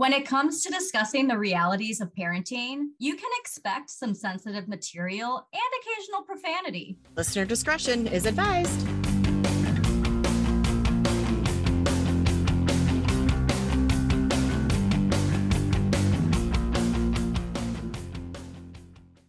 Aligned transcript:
When 0.00 0.14
it 0.14 0.24
comes 0.24 0.62
to 0.62 0.72
discussing 0.72 1.28
the 1.28 1.36
realities 1.36 2.00
of 2.00 2.10
parenting, 2.14 2.84
you 2.98 3.16
can 3.16 3.30
expect 3.38 3.90
some 3.90 4.14
sensitive 4.14 4.66
material 4.66 5.46
and 5.52 5.62
occasional 5.82 6.22
profanity. 6.22 6.96
Listener 7.16 7.44
discretion 7.44 8.06
is 8.06 8.24
advised. 8.24 8.88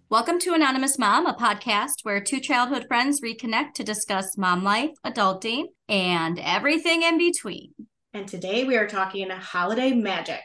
Welcome 0.08 0.40
to 0.40 0.54
Anonymous 0.54 0.98
Mom, 0.98 1.26
a 1.26 1.34
podcast 1.34 1.96
where 2.04 2.22
two 2.22 2.40
childhood 2.40 2.86
friends 2.88 3.20
reconnect 3.20 3.74
to 3.74 3.84
discuss 3.84 4.38
mom 4.38 4.64
life, 4.64 4.92
adulting, 5.06 5.66
and 5.90 6.40
everything 6.40 7.04
in 7.04 7.18
between. 7.18 7.74
And 8.14 8.26
today 8.26 8.64
we 8.64 8.78
are 8.78 8.88
talking 8.88 9.30
holiday 9.30 9.92
magic. 9.92 10.40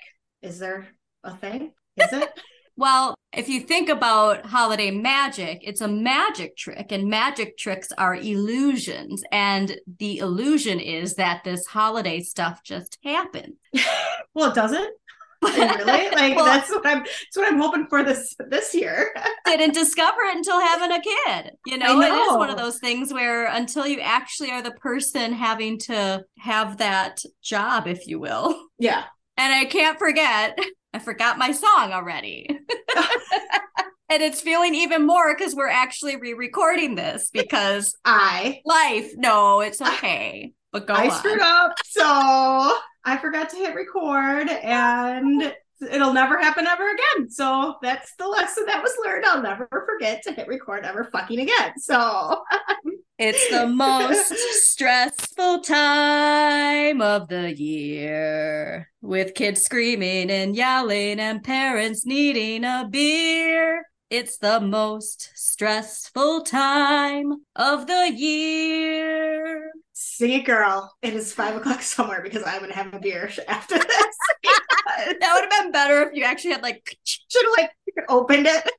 Is 0.47 0.61
there 0.61 0.87
a 1.25 1.37
thing? 1.37 1.73
Is 1.97 2.13
it? 2.13 2.31
well, 2.77 3.17
if 3.33 3.49
you 3.49 3.61
think 3.61 3.89
about 3.89 4.47
holiday 4.47 4.93
magic, 4.93 5.59
it's 5.63 5.81
a 5.81 5.89
magic 5.89 6.57
trick, 6.57 6.93
and 6.93 7.11
magic 7.11 7.59
tricks 7.59 7.91
are 7.99 8.15
illusions. 8.15 9.25
And 9.33 9.77
the 9.99 10.19
illusion 10.19 10.79
is 10.79 11.15
that 11.15 11.43
this 11.43 11.67
holiday 11.67 12.21
stuff 12.21 12.63
just 12.63 12.97
happened. 13.03 13.55
well, 14.35 14.53
it 14.53 14.55
doesn't. 14.55 14.95
really? 15.43 15.85
Like 15.85 16.37
well, 16.37 16.45
that's 16.45 16.71
what 16.71 16.87
I'm 16.87 17.01
that's 17.01 17.37
what 17.37 17.53
I'm 17.53 17.59
hoping 17.59 17.89
for 17.89 18.05
this 18.05 18.35
this 18.49 18.73
year. 18.73 19.13
didn't 19.57 19.75
discover 19.75 20.21
it 20.23 20.37
until 20.37 20.61
having 20.61 20.93
a 20.93 21.03
kid. 21.03 21.57
You 21.67 21.77
know, 21.77 21.99
know, 21.99 22.03
it 22.03 22.31
is 22.31 22.37
one 22.37 22.51
of 22.51 22.57
those 22.57 22.79
things 22.79 23.13
where 23.13 23.47
until 23.47 23.87
you 23.87 23.99
actually 23.99 24.53
are 24.53 24.63
the 24.63 24.71
person 24.71 25.33
having 25.33 25.79
to 25.81 26.25
have 26.39 26.79
that 26.79 27.21
job, 27.43 27.89
if 27.89 28.07
you 28.07 28.21
will. 28.21 28.59
Yeah. 28.79 29.05
And 29.37 29.53
I 29.53 29.65
can't 29.67 29.99
forget, 29.99 30.59
I 30.93 30.99
forgot 30.99 31.39
my 31.39 31.53
song 31.53 31.93
already. 31.93 32.47
and 34.09 34.23
it's 34.23 34.41
feeling 34.41 34.75
even 34.75 35.07
more 35.07 35.35
because 35.37 35.55
we're 35.55 35.69
actually 35.69 36.17
re-recording 36.17 36.95
this 36.95 37.31
because 37.33 37.95
I 38.05 38.61
life. 38.65 39.13
No, 39.17 39.61
it's 39.61 39.81
okay. 39.81 40.53
But 40.73 40.87
go 40.87 40.95
I 40.95 41.09
on. 41.09 41.19
screwed 41.19 41.41
up, 41.41 41.73
so 41.85 42.03
I 42.05 43.19
forgot 43.21 43.51
to 43.51 43.57
hit 43.57 43.75
record, 43.75 44.49
and 44.49 45.55
it'll 45.91 46.13
never 46.13 46.39
happen 46.39 46.67
ever 46.67 46.85
again. 46.91 47.31
So 47.31 47.77
that's 47.83 48.15
the 48.17 48.27
lesson 48.27 48.65
that 48.67 48.83
was 48.83 48.93
learned. 49.05 49.25
I'll 49.25 49.43
never 49.43 49.69
forget 49.71 50.23
to 50.25 50.33
hit 50.33 50.49
record 50.49 50.85
ever 50.85 51.05
fucking 51.05 51.41
again. 51.41 51.79
So 51.79 52.43
it's 53.19 53.49
the 53.51 53.67
most 53.67 54.35
stressful 54.69 55.61
time 55.61 57.01
of 57.01 57.29
the 57.29 57.55
year 57.59 58.91
with 59.01 59.35
kids 59.35 59.63
screaming 59.63 60.31
and 60.31 60.55
yelling 60.55 61.19
and 61.19 61.43
parents 61.43 62.05
needing 62.05 62.65
a 62.65 62.87
beer. 62.91 63.85
It's 64.11 64.37
the 64.37 64.61
most 64.61 65.31
stressful 65.35 66.43
time 66.43 67.33
of 67.57 67.87
the 67.87 68.13
year. 68.15 69.73
Sing 69.95 70.33
it, 70.33 70.45
girl. 70.45 70.95
It 71.01 71.15
is 71.15 71.33
five 71.33 71.57
o'clock 71.57 71.81
somewhere 71.81 72.21
because 72.23 72.43
I'm 72.47 72.59
going 72.59 72.71
to 72.71 72.77
have 72.77 72.93
a 72.93 73.01
beer 73.01 73.31
after 73.49 73.79
this. 73.79 74.17
that 74.45 75.33
would 75.33 75.53
have 75.53 75.63
been 75.63 75.73
better 75.73 76.03
if 76.03 76.15
you 76.15 76.25
actually 76.25 76.53
had 76.53 76.63
like 76.63 76.99
should 77.05 77.47
have 77.47 77.65
like 77.65 77.71
opened 78.11 78.47
it. 78.47 78.71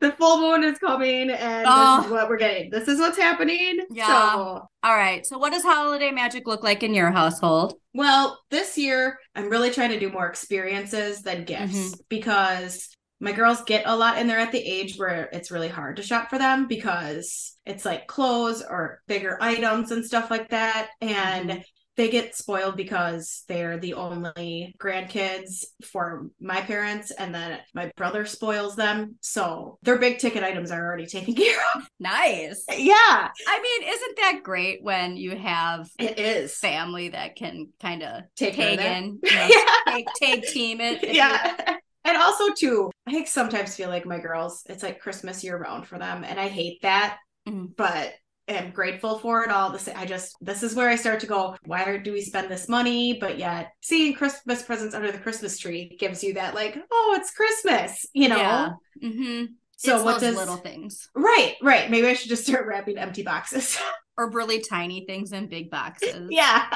The 0.00 0.12
full 0.12 0.40
moon 0.40 0.64
is 0.64 0.78
coming 0.78 1.30
and 1.30 1.66
oh. 1.68 1.96
this 1.96 2.06
is 2.06 2.12
what 2.12 2.28
we're 2.28 2.38
getting. 2.38 2.70
This 2.70 2.88
is 2.88 2.98
what's 2.98 3.18
happening. 3.18 3.80
Yeah. 3.90 4.06
So. 4.06 4.68
All 4.82 4.96
right. 4.96 5.26
So 5.26 5.38
what 5.38 5.52
does 5.52 5.62
holiday 5.62 6.10
magic 6.10 6.46
look 6.46 6.62
like 6.62 6.82
in 6.82 6.94
your 6.94 7.10
household? 7.10 7.74
Well, 7.94 8.38
this 8.50 8.78
year 8.78 9.18
I'm 9.34 9.50
really 9.50 9.70
trying 9.70 9.90
to 9.90 9.98
do 9.98 10.10
more 10.10 10.28
experiences 10.28 11.22
than 11.22 11.44
gifts 11.44 11.76
mm-hmm. 11.76 12.00
because 12.08 12.88
my 13.20 13.32
girls 13.32 13.62
get 13.64 13.82
a 13.86 13.96
lot 13.96 14.16
and 14.18 14.30
they're 14.30 14.38
at 14.38 14.52
the 14.52 14.58
age 14.58 14.96
where 14.96 15.28
it's 15.32 15.50
really 15.50 15.68
hard 15.68 15.96
to 15.96 16.02
shop 16.02 16.30
for 16.30 16.38
them 16.38 16.68
because 16.68 17.56
it's 17.66 17.84
like 17.84 18.06
clothes 18.06 18.62
or 18.62 19.02
bigger 19.08 19.36
items 19.40 19.90
and 19.90 20.04
stuff 20.04 20.30
like 20.30 20.50
that 20.50 20.90
and 21.00 21.50
mm-hmm 21.50 21.60
they 21.98 22.08
get 22.08 22.36
spoiled 22.36 22.76
because 22.76 23.42
they're 23.48 23.76
the 23.76 23.94
only 23.94 24.74
grandkids 24.78 25.64
for 25.82 26.30
my 26.40 26.60
parents 26.60 27.10
and 27.10 27.34
then 27.34 27.58
my 27.74 27.90
brother 27.96 28.24
spoils 28.24 28.76
them. 28.76 29.16
So 29.20 29.78
their 29.82 29.98
big 29.98 30.18
ticket 30.18 30.44
items 30.44 30.70
are 30.70 30.82
already 30.82 31.06
taken 31.06 31.34
care 31.34 31.58
of. 31.74 31.88
Nice. 31.98 32.64
Yeah. 32.70 32.94
I 32.94 33.60
mean 33.60 33.92
isn't 33.92 34.16
that 34.16 34.40
great 34.44 34.82
when 34.82 35.16
you 35.16 35.36
have 35.36 35.90
it 35.98 36.20
is. 36.20 36.54
family 36.54 37.08
that 37.08 37.34
can 37.34 37.70
kind 37.80 38.04
of 38.04 38.22
take 38.36 38.56
in 38.58 39.18
you 39.24 39.34
know, 39.34 39.48
yeah. 39.50 39.92
tag, 39.92 40.04
tag 40.22 40.42
team 40.44 40.80
it 40.80 41.12
yeah. 41.12 41.76
And 42.04 42.16
also 42.16 42.54
too 42.54 42.90
i 43.06 43.24
sometimes 43.24 43.74
feel 43.74 43.88
like 43.88 44.06
my 44.06 44.18
girls 44.18 44.62
it's 44.66 44.82
like 44.82 45.00
christmas 45.00 45.44
year 45.44 45.58
round 45.58 45.86
for 45.86 45.98
them 45.98 46.24
and 46.24 46.40
i 46.40 46.48
hate 46.48 46.80
that 46.82 47.18
mm-hmm. 47.46 47.66
but 47.76 48.14
am 48.48 48.70
grateful 48.70 49.18
for 49.18 49.44
it 49.44 49.50
all. 49.50 49.70
This 49.70 49.88
I 49.88 50.04
just 50.06 50.36
this 50.40 50.62
is 50.62 50.74
where 50.74 50.88
I 50.88 50.96
start 50.96 51.20
to 51.20 51.26
go, 51.26 51.56
why 51.66 51.98
do 51.98 52.12
we 52.12 52.20
spend 52.20 52.50
this 52.50 52.68
money? 52.68 53.18
But 53.20 53.38
yet 53.38 53.72
seeing 53.82 54.14
Christmas 54.14 54.62
presents 54.62 54.94
under 54.94 55.12
the 55.12 55.18
Christmas 55.18 55.58
tree 55.58 55.96
gives 55.98 56.22
you 56.22 56.34
that 56.34 56.54
like, 56.54 56.78
oh, 56.90 57.16
it's 57.18 57.30
Christmas, 57.30 58.06
you 58.12 58.28
know. 58.28 58.36
Yeah. 58.36 58.70
Mm-hmm. 59.02 59.44
So 59.76 60.02
what 60.02 60.20
does 60.20 60.34
little 60.34 60.56
things? 60.56 61.08
Right, 61.14 61.54
right. 61.62 61.88
Maybe 61.88 62.08
I 62.08 62.14
should 62.14 62.30
just 62.30 62.44
start 62.44 62.66
wrapping 62.66 62.98
empty 62.98 63.22
boxes. 63.22 63.78
or 64.18 64.30
really 64.30 64.60
tiny 64.60 65.06
things 65.06 65.32
in 65.32 65.46
big 65.46 65.70
boxes. 65.70 66.26
yeah. 66.30 66.66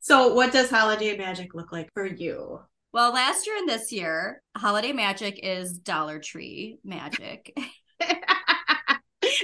So 0.00 0.34
what 0.34 0.52
does 0.52 0.68
holiday 0.68 1.16
magic 1.16 1.54
look 1.54 1.72
like 1.72 1.88
for 1.94 2.06
you? 2.06 2.60
Well, 2.92 3.12
last 3.12 3.46
year 3.46 3.56
and 3.56 3.68
this 3.68 3.90
year, 3.90 4.42
holiday 4.56 4.92
magic 4.92 5.40
is 5.42 5.78
Dollar 5.78 6.18
Tree 6.20 6.78
magic. 6.84 7.56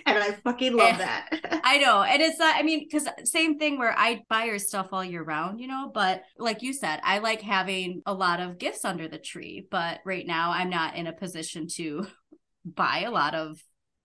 and 0.07 0.19
I 0.19 0.33
fucking 0.33 0.77
love 0.77 0.99
that. 0.99 1.61
I 1.65 1.79
know. 1.79 2.03
And 2.03 2.21
it's 2.21 2.39
not, 2.39 2.57
I 2.57 2.63
mean, 2.63 2.87
because 2.89 3.09
same 3.25 3.59
thing 3.59 3.79
where 3.79 3.95
I 3.97 4.23
buy 4.29 4.45
your 4.45 4.59
stuff 4.59 4.89
all 4.93 5.05
year 5.05 5.23
round, 5.23 5.61
you 5.61 5.67
know, 5.67 5.91
but 5.93 6.23
like 6.39 6.63
you 6.63 6.73
said, 6.73 7.01
I 7.03 7.19
like 7.19 7.41
having 7.41 8.03
a 8.07 8.15
lot 8.15 8.41
of 8.41 8.59
gifts 8.59 8.85
under 8.85 9.09
the 9.09 9.19
tree. 9.19 9.67
But 9.71 10.01
right 10.05 10.27
now, 10.27 10.53
I'm 10.53 10.71
not 10.71 10.97
in 10.97 11.07
a 11.07 11.13
position 11.13 11.67
to 11.77 12.07
buy 12.65 13.05
a 13.07 13.11
lot 13.11 13.35
of 13.35 13.63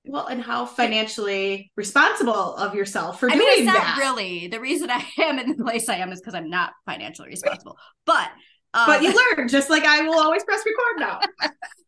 well, 0.10 0.28
and 0.28 0.42
how 0.42 0.66
financially 0.66 1.72
responsible 1.76 2.56
of 2.56 2.74
yourself 2.74 3.20
for 3.20 3.30
I 3.30 3.34
doing 3.34 3.46
mean, 3.46 3.58
it's 3.60 3.66
not 3.66 3.76
that. 3.76 3.98
really 4.00 4.48
the 4.48 4.62
reason 4.62 4.90
I 4.90 5.06
am 5.20 5.38
in 5.38 5.58
the 5.58 5.64
place 5.64 5.90
I 5.90 5.96
am 5.98 6.14
is 6.14 6.22
because 6.22 6.34
I'm 6.34 6.50
not 6.50 6.72
financially 6.86 7.28
responsible. 7.28 7.78
But 8.06 8.30
um, 8.74 8.86
but 8.86 9.02
you 9.02 9.14
learn 9.14 9.48
just 9.48 9.70
like 9.70 9.84
I 9.84 10.04
will 10.04 10.20
always 10.20 10.44
press 10.44 10.62
record 10.66 11.00
now. 11.00 11.20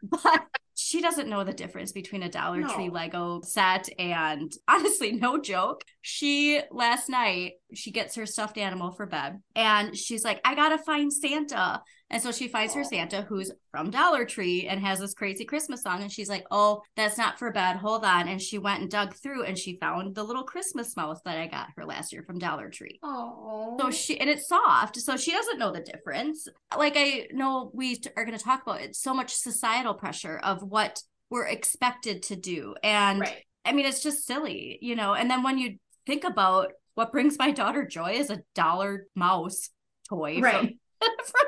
but 0.09 0.43
she 0.89 1.01
doesn't 1.01 1.29
know 1.29 1.43
the 1.43 1.53
difference 1.53 1.91
between 1.91 2.23
a 2.23 2.29
Dollar 2.29 2.61
no. 2.61 2.73
Tree 2.73 2.89
Lego 2.89 3.41
set 3.43 3.87
and 3.99 4.51
honestly, 4.67 5.11
no 5.11 5.39
joke. 5.39 5.83
She 6.01 6.59
last 6.71 7.09
night 7.09 7.53
she 7.75 7.91
gets 7.91 8.15
her 8.15 8.25
stuffed 8.25 8.57
animal 8.57 8.91
for 8.91 9.05
bed 9.05 9.39
and 9.55 9.95
she's 9.95 10.23
like, 10.23 10.41
I 10.43 10.55
gotta 10.55 10.79
find 10.79 11.13
Santa. 11.13 11.83
And 12.09 12.21
so 12.21 12.31
she 12.31 12.47
finds 12.47 12.73
her 12.73 12.83
Santa 12.83 13.21
who's 13.21 13.51
from 13.71 13.91
Dollar 13.91 14.25
Tree 14.25 14.67
and 14.67 14.79
has 14.81 14.99
this 14.99 15.13
crazy 15.13 15.45
Christmas 15.45 15.83
song. 15.83 16.01
And 16.01 16.11
she's 16.11 16.29
like, 16.29 16.45
Oh, 16.49 16.81
that's 16.95 17.17
not 17.17 17.37
for 17.37 17.51
bed. 17.51 17.75
Hold 17.77 18.03
on. 18.03 18.27
And 18.27 18.41
she 18.41 18.57
went 18.57 18.81
and 18.81 18.89
dug 18.89 19.13
through 19.15 19.43
and 19.43 19.57
she 19.57 19.77
found 19.77 20.15
the 20.15 20.23
little 20.23 20.43
Christmas 20.43 20.95
mouse 20.97 21.21
that 21.25 21.37
I 21.37 21.47
got 21.47 21.69
her 21.77 21.85
last 21.85 22.11
year 22.11 22.23
from 22.23 22.39
Dollar 22.39 22.69
Tree. 22.69 22.99
Oh. 23.03 23.77
So 23.79 23.91
she, 23.91 24.19
and 24.19 24.29
it's 24.29 24.47
soft. 24.47 24.97
So 24.97 25.17
she 25.17 25.31
doesn't 25.31 25.59
know 25.59 25.71
the 25.71 25.81
difference. 25.81 26.47
Like 26.75 26.93
I 26.95 27.27
know 27.31 27.71
we 27.73 28.01
are 28.17 28.25
going 28.25 28.37
to 28.37 28.43
talk 28.43 28.63
about 28.63 28.81
it, 28.81 28.95
so 28.95 29.13
much 29.13 29.33
societal 29.35 29.93
pressure 29.93 30.39
of 30.43 30.63
what 30.63 31.01
we're 31.29 31.45
expected 31.45 32.23
to 32.23 32.35
do. 32.35 32.75
And 32.83 33.21
right. 33.21 33.45
I 33.65 33.71
mean, 33.71 33.85
it's 33.85 34.01
just 34.01 34.25
silly, 34.25 34.79
you 34.81 34.95
know? 34.95 35.13
And 35.13 35.29
then 35.29 35.43
when 35.43 35.57
you 35.57 35.77
think 36.05 36.23
about 36.23 36.71
what 36.95 37.11
brings 37.11 37.37
my 37.37 37.51
daughter 37.51 37.85
joy 37.85 38.13
is 38.13 38.29
a 38.29 38.41
dollar 38.55 39.05
mouse 39.15 39.69
toy 40.09 40.39
right. 40.39 40.77
from, 40.99 41.09
from 41.25 41.45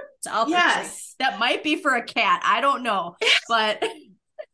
yes. 0.48 1.16
That 1.20 1.40
might 1.40 1.64
be 1.64 1.76
for 1.76 1.96
a 1.96 2.04
cat. 2.04 2.42
I 2.44 2.62
don't 2.62 2.84
know. 2.84 3.16
But 3.48 3.84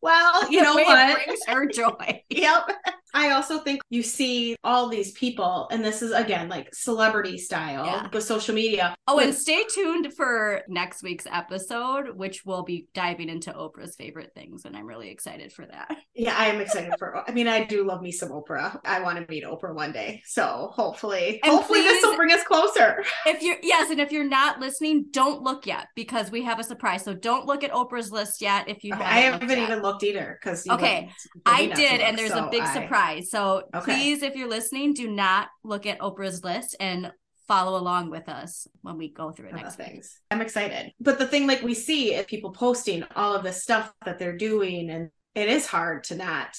well, 0.01 0.51
you 0.51 0.61
know 0.61 0.73
what? 0.73 1.25
brings 1.25 1.45
her 1.47 1.65
joy. 1.67 2.23
yep. 2.29 2.69
I 3.17 3.31
also 3.31 3.57
think 3.57 3.81
you 3.89 4.03
see 4.03 4.55
all 4.63 4.89
these 4.89 5.11
people, 5.13 5.67
and 5.71 5.83
this 5.83 6.03
is 6.03 6.11
again 6.11 6.49
like 6.49 6.73
celebrity 6.73 7.39
style 7.39 7.83
yeah. 7.83 8.07
with 8.13 8.23
social 8.23 8.53
media. 8.53 8.95
Oh, 9.07 9.17
and 9.17 9.33
stay 9.33 9.63
tuned 9.73 10.13
for 10.15 10.61
next 10.67 11.01
week's 11.01 11.25
episode, 11.25 12.15
which 12.15 12.45
will 12.45 12.61
be 12.61 12.87
diving 12.93 13.27
into 13.27 13.51
Oprah's 13.51 13.95
favorite 13.95 14.33
things, 14.35 14.65
and 14.65 14.77
I'm 14.77 14.85
really 14.85 15.09
excited 15.09 15.51
for 15.51 15.65
that. 15.65 15.97
Yeah, 16.13 16.35
I 16.37 16.47
am 16.47 16.61
excited 16.61 16.93
for. 16.99 17.27
I 17.27 17.31
mean, 17.31 17.47
I 17.47 17.63
do 17.63 17.83
love 17.87 18.03
me 18.03 18.11
some 18.11 18.29
Oprah. 18.29 18.79
I 18.85 19.01
want 19.01 19.17
to 19.17 19.25
meet 19.31 19.43
Oprah 19.43 19.73
one 19.73 19.91
day, 19.91 20.21
so 20.25 20.69
hopefully, 20.73 21.39
and 21.43 21.51
hopefully 21.51 21.81
please, 21.81 21.89
this 21.89 22.03
will 22.03 22.15
bring 22.15 22.31
us 22.31 22.43
closer. 22.43 23.03
If 23.25 23.41
you're 23.41 23.57
yes, 23.63 23.89
and 23.89 23.99
if 23.99 24.11
you're 24.11 24.29
not 24.29 24.59
listening, 24.59 25.05
don't 25.09 25.41
look 25.41 25.65
yet 25.65 25.87
because 25.95 26.29
we 26.29 26.43
have 26.43 26.59
a 26.59 26.63
surprise. 26.63 27.03
So 27.03 27.15
don't 27.15 27.47
look 27.47 27.63
at 27.63 27.71
Oprah's 27.71 28.11
list 28.11 28.41
yet. 28.41 28.69
If 28.69 28.83
you 28.83 28.93
haven't 28.93 29.07
I 29.07 29.19
haven't 29.21 29.49
even 29.49 29.69
yet. 29.69 29.81
looked 29.81 30.03
either 30.03 30.37
because 30.39 30.67
okay, 30.67 31.09
I 31.47 31.65
did, 31.65 31.99
and 32.01 32.15
there's 32.15 32.31
so 32.31 32.45
a 32.45 32.51
big 32.51 32.61
I... 32.61 32.73
surprise. 32.73 33.06
So 33.21 33.63
okay. 33.73 33.93
please, 33.93 34.23
if 34.23 34.35
you're 34.35 34.49
listening, 34.49 34.93
do 34.93 35.09
not 35.09 35.49
look 35.63 35.85
at 35.85 35.99
Oprah's 35.99 36.43
list 36.43 36.75
and 36.79 37.11
follow 37.47 37.79
along 37.79 38.09
with 38.09 38.27
us 38.27 38.67
when 38.81 38.97
we 38.97 39.09
go 39.09 39.31
through 39.31 39.47
it 39.47 39.53
oh, 39.53 39.57
next 39.57 39.75
things. 39.75 39.95
week. 39.95 40.27
I'm 40.31 40.41
excited. 40.41 40.91
But 40.99 41.17
the 41.17 41.27
thing 41.27 41.47
like 41.47 41.61
we 41.61 41.73
see 41.73 42.13
is 42.13 42.25
people 42.25 42.51
posting 42.51 43.03
all 43.15 43.33
of 43.33 43.43
this 43.43 43.63
stuff 43.63 43.91
that 44.05 44.19
they're 44.19 44.37
doing 44.37 44.89
and 44.89 45.09
it 45.33 45.49
is 45.49 45.65
hard 45.65 46.03
to 46.05 46.15
not 46.15 46.49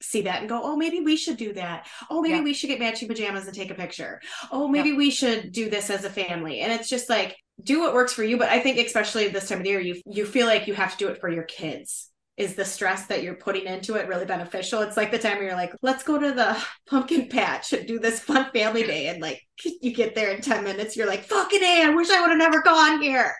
see 0.00 0.22
that 0.22 0.40
and 0.40 0.48
go, 0.48 0.60
oh, 0.62 0.76
maybe 0.76 1.00
we 1.00 1.16
should 1.16 1.36
do 1.36 1.52
that. 1.52 1.86
Oh, 2.10 2.20
maybe 2.22 2.36
yeah. 2.36 2.42
we 2.42 2.54
should 2.54 2.66
get 2.66 2.80
matching 2.80 3.08
pajamas 3.08 3.46
and 3.46 3.54
take 3.54 3.70
a 3.70 3.74
picture. 3.74 4.20
Oh, 4.50 4.66
maybe 4.66 4.90
yeah. 4.90 4.96
we 4.96 5.10
should 5.10 5.52
do 5.52 5.70
this 5.70 5.90
as 5.90 6.04
a 6.04 6.10
family. 6.10 6.60
And 6.60 6.72
it's 6.72 6.88
just 6.88 7.08
like, 7.08 7.36
do 7.62 7.80
what 7.80 7.94
works 7.94 8.12
for 8.12 8.24
you. 8.24 8.36
But 8.36 8.48
I 8.48 8.58
think 8.58 8.78
especially 8.78 9.28
this 9.28 9.48
time 9.48 9.58
of 9.58 9.64
the 9.64 9.70
year, 9.70 9.80
you 9.80 10.00
you 10.06 10.26
feel 10.26 10.46
like 10.46 10.66
you 10.66 10.74
have 10.74 10.92
to 10.92 10.98
do 10.98 11.08
it 11.08 11.20
for 11.20 11.28
your 11.28 11.44
kids. 11.44 12.10
Is 12.42 12.56
the 12.56 12.64
stress 12.64 13.06
that 13.06 13.22
you're 13.22 13.34
putting 13.34 13.66
into 13.66 13.94
it 13.94 14.08
really 14.08 14.24
beneficial? 14.24 14.80
It's 14.80 14.96
like 14.96 15.12
the 15.12 15.18
time 15.18 15.36
where 15.36 15.46
you're 15.46 15.56
like, 15.56 15.72
let's 15.80 16.02
go 16.02 16.18
to 16.18 16.32
the 16.32 16.60
pumpkin 16.88 17.28
patch 17.28 17.72
and 17.72 17.86
do 17.86 18.00
this 18.00 18.18
fun 18.18 18.50
family 18.52 18.82
day. 18.82 19.06
And 19.06 19.22
like 19.22 19.40
you 19.80 19.94
get 19.94 20.16
there 20.16 20.32
in 20.32 20.42
10 20.42 20.64
minutes, 20.64 20.96
you're 20.96 21.06
like, 21.06 21.24
fucking 21.24 21.62
A, 21.62 21.82
I 21.84 21.90
wish 21.90 22.10
I 22.10 22.20
would 22.20 22.30
have 22.30 22.38
never 22.38 22.60
gone 22.62 23.00
here. 23.00 23.32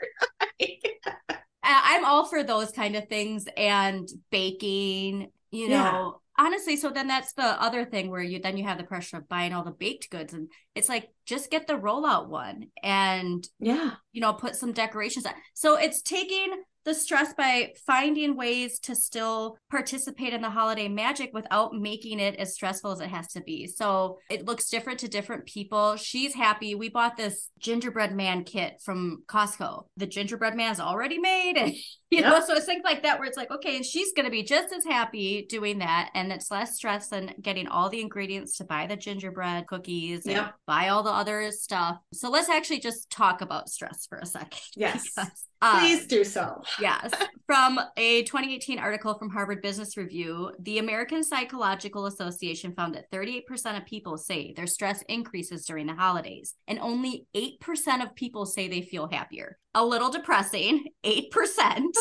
I'm 1.64 2.04
all 2.04 2.26
for 2.26 2.44
those 2.44 2.70
kind 2.70 2.94
of 2.94 3.08
things 3.08 3.46
and 3.56 4.08
baking, 4.30 5.30
you 5.50 5.68
know, 5.68 6.20
honestly 6.38 6.76
so 6.76 6.90
then 6.90 7.06
that's 7.06 7.34
the 7.34 7.62
other 7.62 7.84
thing 7.84 8.10
where 8.10 8.22
you 8.22 8.40
then 8.40 8.56
you 8.56 8.64
have 8.64 8.78
the 8.78 8.84
pressure 8.84 9.18
of 9.18 9.28
buying 9.28 9.52
all 9.52 9.64
the 9.64 9.70
baked 9.70 10.08
goods 10.10 10.32
and 10.32 10.48
it's 10.74 10.88
like 10.88 11.08
just 11.26 11.50
get 11.50 11.66
the 11.66 11.74
rollout 11.74 12.28
one 12.28 12.64
and 12.82 13.46
yeah 13.60 13.92
you 14.12 14.20
know 14.20 14.32
put 14.32 14.56
some 14.56 14.72
decorations 14.72 15.26
on. 15.26 15.34
so 15.52 15.76
it's 15.76 16.00
taking 16.00 16.50
the 16.84 16.94
stress 16.94 17.32
by 17.34 17.72
finding 17.86 18.36
ways 18.36 18.78
to 18.80 18.94
still 18.94 19.56
participate 19.70 20.32
in 20.32 20.42
the 20.42 20.50
holiday 20.50 20.88
magic 20.88 21.30
without 21.32 21.74
making 21.74 22.20
it 22.20 22.36
as 22.36 22.54
stressful 22.54 22.92
as 22.92 23.00
it 23.00 23.08
has 23.08 23.28
to 23.32 23.40
be. 23.40 23.66
So 23.66 24.18
it 24.30 24.46
looks 24.46 24.68
different 24.68 25.00
to 25.00 25.08
different 25.08 25.46
people. 25.46 25.96
She's 25.96 26.34
happy. 26.34 26.74
We 26.74 26.88
bought 26.88 27.16
this 27.16 27.50
gingerbread 27.58 28.14
man 28.14 28.44
kit 28.44 28.80
from 28.84 29.22
Costco. 29.26 29.84
The 29.96 30.06
gingerbread 30.06 30.56
man 30.56 30.72
is 30.72 30.80
already 30.80 31.18
made. 31.18 31.76
You 32.12 32.20
yep. 32.20 32.30
know, 32.30 32.44
so 32.44 32.54
it's 32.54 32.66
things 32.66 32.84
like 32.84 33.04
that 33.04 33.18
where 33.18 33.26
it's 33.26 33.38
like, 33.38 33.50
okay, 33.50 33.74
and 33.74 33.86
she's 33.86 34.12
going 34.12 34.26
to 34.26 34.30
be 34.30 34.42
just 34.42 34.70
as 34.70 34.84
happy 34.84 35.46
doing 35.48 35.78
that. 35.78 36.10
And 36.12 36.30
it's 36.30 36.50
less 36.50 36.76
stress 36.76 37.08
than 37.08 37.32
getting 37.40 37.66
all 37.68 37.88
the 37.88 38.02
ingredients 38.02 38.58
to 38.58 38.64
buy 38.64 38.86
the 38.86 38.96
gingerbread 38.96 39.66
cookies 39.66 40.26
yep. 40.26 40.36
and 40.36 40.52
buy 40.66 40.88
all 40.88 41.02
the 41.02 41.10
other 41.10 41.50
stuff. 41.52 41.96
So 42.12 42.28
let's 42.28 42.50
actually 42.50 42.80
just 42.80 43.08
talk 43.08 43.40
about 43.40 43.70
stress 43.70 44.06
for 44.06 44.18
a 44.18 44.26
second. 44.26 44.60
Yes. 44.76 45.08
Please 45.62 46.02
um, 46.02 46.06
do 46.08 46.24
so. 46.24 46.60
yes. 46.80 47.12
From 47.46 47.80
a 47.96 48.24
2018 48.24 48.78
article 48.78 49.14
from 49.14 49.30
Harvard 49.30 49.62
Business 49.62 49.96
Review, 49.96 50.50
the 50.58 50.78
American 50.78 51.22
Psychological 51.22 52.06
Association 52.06 52.74
found 52.74 52.94
that 52.94 53.10
38% 53.10 53.42
of 53.76 53.86
people 53.86 54.18
say 54.18 54.52
their 54.54 54.66
stress 54.66 55.02
increases 55.08 55.64
during 55.64 55.86
the 55.86 55.94
holidays, 55.94 56.54
and 56.66 56.78
only 56.80 57.26
8% 57.36 58.02
of 58.02 58.14
people 58.14 58.44
say 58.44 58.68
they 58.68 58.82
feel 58.82 59.08
happier. 59.08 59.58
A 59.74 59.84
little 59.84 60.10
depressing, 60.10 60.84
8%. 61.04 61.84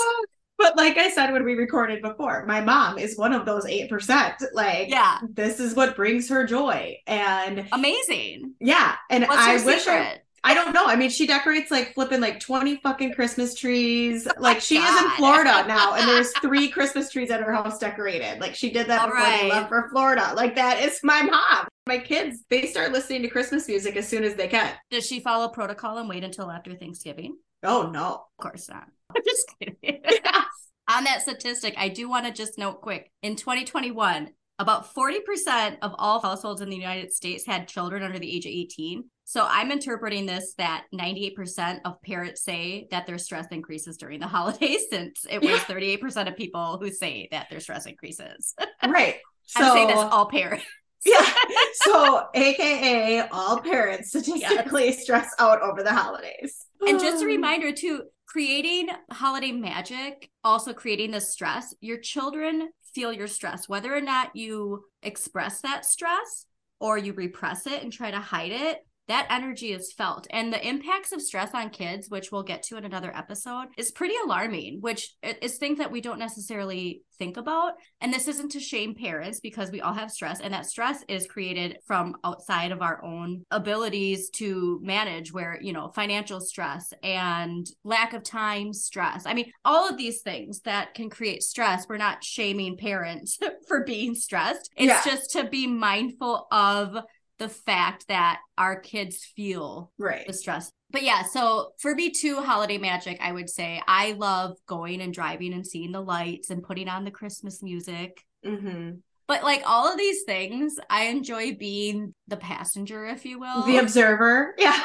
But 0.62 0.77
like 0.77 0.95
I 0.95 1.09
said 1.09 1.31
when 1.31 1.44
we 1.44 1.56
recorded 1.56 2.03
before, 2.03 2.45
my 2.45 2.62
mom 2.62 3.00
is 3.00 3.18
one 3.18 3.33
of 3.33 3.47
those 3.47 3.65
8%. 3.65 4.35
Like, 4.53 4.89
yeah, 4.89 5.18
this 5.33 5.59
is 5.59 5.73
what 5.73 5.95
brings 5.95 6.29
her 6.29 6.45
joy. 6.45 7.00
And 7.07 7.68
amazing. 7.71 8.53
Yeah. 8.59 8.95
And 9.09 9.23
What's 9.23 9.41
I 9.41 9.65
wish? 9.65 9.88
I 9.88 10.19
I 10.44 10.53
don't 10.53 10.73
know. 10.73 10.85
I 10.85 10.95
mean, 10.95 11.09
she 11.09 11.27
decorates 11.27 11.69
like 11.69 11.94
flipping 11.94 12.19
like 12.19 12.39
20 12.39 12.77
fucking 12.77 13.13
Christmas 13.13 13.53
trees. 13.56 14.27
Oh 14.27 14.39
like 14.39 14.59
she 14.59 14.77
God. 14.77 14.89
is 14.97 15.03
in 15.03 15.09
Florida 15.12 15.63
now 15.67 15.94
and 15.95 16.07
there's 16.07 16.31
three 16.39 16.67
Christmas 16.67 17.12
trees 17.12 17.29
at 17.29 17.41
her 17.41 17.53
house 17.53 17.77
decorated. 17.77 18.39
Like 18.39 18.56
she 18.56 18.71
did 18.71 18.88
that 18.88 19.01
All 19.01 19.07
before 19.07 19.21
right. 19.21 19.41
they 19.41 19.50
left 19.50 19.69
for 19.69 19.89
Florida. 19.89 20.33
Like 20.35 20.56
that 20.56 20.83
is 20.83 21.00
my 21.03 21.21
mom. 21.24 21.67
My 21.88 21.97
kids, 21.97 22.44
they 22.50 22.67
start 22.67 22.91
listening 22.91 23.24
to 23.24 23.29
Christmas 23.29 23.67
music 23.67 23.95
as 23.95 24.07
soon 24.07 24.24
as 24.24 24.35
they 24.35 24.47
can. 24.47 24.71
Does 24.91 25.06
she 25.06 25.19
follow 25.19 25.47
protocol 25.47 25.97
and 25.97 26.07
wait 26.07 26.24
until 26.24 26.51
after 26.51 26.75
Thanksgiving? 26.75 27.38
Oh 27.63 27.89
no. 27.89 28.25
Of 28.37 28.43
course 28.43 28.69
not. 28.69 28.87
I'm 29.15 29.23
just 29.25 29.51
kidding. 29.59 30.01
On 30.89 31.03
that 31.05 31.21
statistic, 31.21 31.75
I 31.77 31.89
do 31.89 32.09
want 32.09 32.25
to 32.25 32.33
just 32.33 32.57
note 32.57 32.81
quick. 32.81 33.11
In 33.21 33.35
2021, 33.35 34.29
about 34.59 34.93
40% 34.93 35.77
of 35.81 35.95
all 35.97 36.19
households 36.19 36.61
in 36.61 36.69
the 36.69 36.75
United 36.75 37.11
States 37.11 37.45
had 37.45 37.67
children 37.67 38.03
under 38.03 38.19
the 38.19 38.35
age 38.35 38.45
of 38.45 38.51
18. 38.51 39.05
So 39.23 39.47
I'm 39.49 39.71
interpreting 39.71 40.25
this 40.25 40.53
that 40.57 40.85
98% 40.93 41.79
of 41.85 42.01
parents 42.01 42.43
say 42.43 42.87
that 42.91 43.07
their 43.07 43.17
stress 43.17 43.47
increases 43.51 43.97
during 43.97 44.19
the 44.19 44.27
holidays, 44.27 44.81
since 44.89 45.25
it 45.29 45.41
was 45.41 45.59
38% 45.61 46.27
of 46.27 46.35
people 46.35 46.77
who 46.81 46.91
say 46.91 47.29
that 47.31 47.49
their 47.49 47.61
stress 47.61 47.85
increases. 47.85 48.53
Right. 48.85 49.15
So, 49.45 49.63
I'm 49.63 49.73
saying 49.73 49.87
this 49.87 49.97
all 49.97 50.27
parents. 50.27 50.65
Yeah. 51.06 51.27
So, 51.74 52.27
AKA 52.36 53.27
all 53.31 53.59
parents 53.59 54.09
statistically 54.09 54.88
yes. 54.88 55.01
stress 55.01 55.33
out 55.39 55.62
over 55.62 55.83
the 55.83 55.94
holidays. 55.94 56.65
And 56.86 57.00
just 57.00 57.24
a 57.24 57.25
reminder, 57.27 57.71
too, 57.71 58.03
creating 58.27 58.89
holiday 59.12 59.51
magic, 59.51 60.30
also 60.44 60.74
creating 60.74 61.12
the 61.12 61.21
stress, 61.21 61.74
your 61.81 61.98
children 61.98 62.69
feel 62.94 63.12
your 63.12 63.27
stress, 63.27 63.68
whether 63.68 63.95
or 63.95 64.01
not 64.01 64.36
you 64.36 64.83
express 65.01 65.62
that 65.62 65.86
stress 65.86 66.45
or 66.80 66.98
you 66.98 67.13
repress 67.13 67.68
it 67.68 67.83
and 67.83 67.92
try 67.92 68.12
to 68.12 68.19
hide 68.19 68.51
it 68.51 68.86
that 69.11 69.27
energy 69.29 69.73
is 69.73 69.91
felt. 69.91 70.25
And 70.29 70.53
the 70.53 70.67
impacts 70.67 71.11
of 71.11 71.21
stress 71.21 71.53
on 71.53 71.69
kids 71.69 72.09
which 72.09 72.31
we'll 72.31 72.43
get 72.43 72.63
to 72.63 72.77
in 72.77 72.85
another 72.85 73.15
episode 73.15 73.67
is 73.77 73.91
pretty 73.91 74.15
alarming 74.23 74.79
which 74.79 75.13
is 75.41 75.57
things 75.57 75.79
that 75.79 75.91
we 75.91 75.99
don't 75.99 76.17
necessarily 76.17 77.03
think 77.19 77.35
about. 77.35 77.73
And 77.99 78.13
this 78.13 78.29
isn't 78.29 78.53
to 78.53 78.61
shame 78.61 78.95
parents 78.95 79.41
because 79.41 79.69
we 79.69 79.81
all 79.81 79.93
have 79.93 80.11
stress 80.11 80.39
and 80.39 80.53
that 80.53 80.65
stress 80.65 81.03
is 81.09 81.27
created 81.27 81.77
from 81.85 82.15
outside 82.23 82.71
of 82.71 82.81
our 82.81 83.03
own 83.03 83.45
abilities 83.51 84.29
to 84.31 84.79
manage 84.81 85.33
where 85.33 85.59
you 85.61 85.73
know 85.73 85.91
financial 85.93 86.39
stress 86.39 86.93
and 87.03 87.67
lack 87.83 88.13
of 88.13 88.23
time 88.23 88.71
stress. 88.71 89.25
I 89.25 89.33
mean 89.33 89.51
all 89.65 89.89
of 89.89 89.97
these 89.97 90.21
things 90.21 90.61
that 90.61 90.93
can 90.93 91.09
create 91.09 91.43
stress 91.43 91.85
we're 91.87 91.97
not 91.97 92.23
shaming 92.23 92.77
parents 92.77 93.37
for 93.67 93.83
being 93.83 94.15
stressed. 94.15 94.71
It's 94.77 94.87
yeah. 94.87 95.03
just 95.03 95.31
to 95.31 95.43
be 95.43 95.67
mindful 95.67 96.47
of 96.49 96.95
the 97.41 97.49
fact 97.49 98.07
that 98.07 98.39
our 98.55 98.79
kids 98.79 99.25
feel 99.35 99.91
right 99.97 100.27
the 100.27 100.33
stress. 100.33 100.71
But 100.91 101.01
yeah, 101.01 101.23
so 101.23 101.71
for 101.79 101.95
me 101.95 102.11
too, 102.11 102.39
holiday 102.39 102.77
magic, 102.77 103.17
I 103.19 103.31
would 103.31 103.49
say 103.49 103.81
I 103.88 104.11
love 104.11 104.57
going 104.67 105.01
and 105.01 105.11
driving 105.11 105.51
and 105.53 105.65
seeing 105.65 105.91
the 105.91 106.01
lights 106.01 106.51
and 106.51 106.61
putting 106.61 106.88
on 106.88 107.03
the 107.03 107.09
Christmas 107.09 107.63
music. 107.63 108.23
Mm-hmm. 108.45 108.97
But 109.31 109.43
like 109.43 109.63
all 109.65 109.89
of 109.89 109.97
these 109.97 110.23
things, 110.23 110.75
I 110.89 111.05
enjoy 111.05 111.55
being 111.55 112.13
the 112.27 112.35
passenger, 112.35 113.05
if 113.05 113.23
you 113.23 113.39
will. 113.39 113.63
The 113.63 113.77
observer. 113.77 114.53
Yeah. 114.57 114.77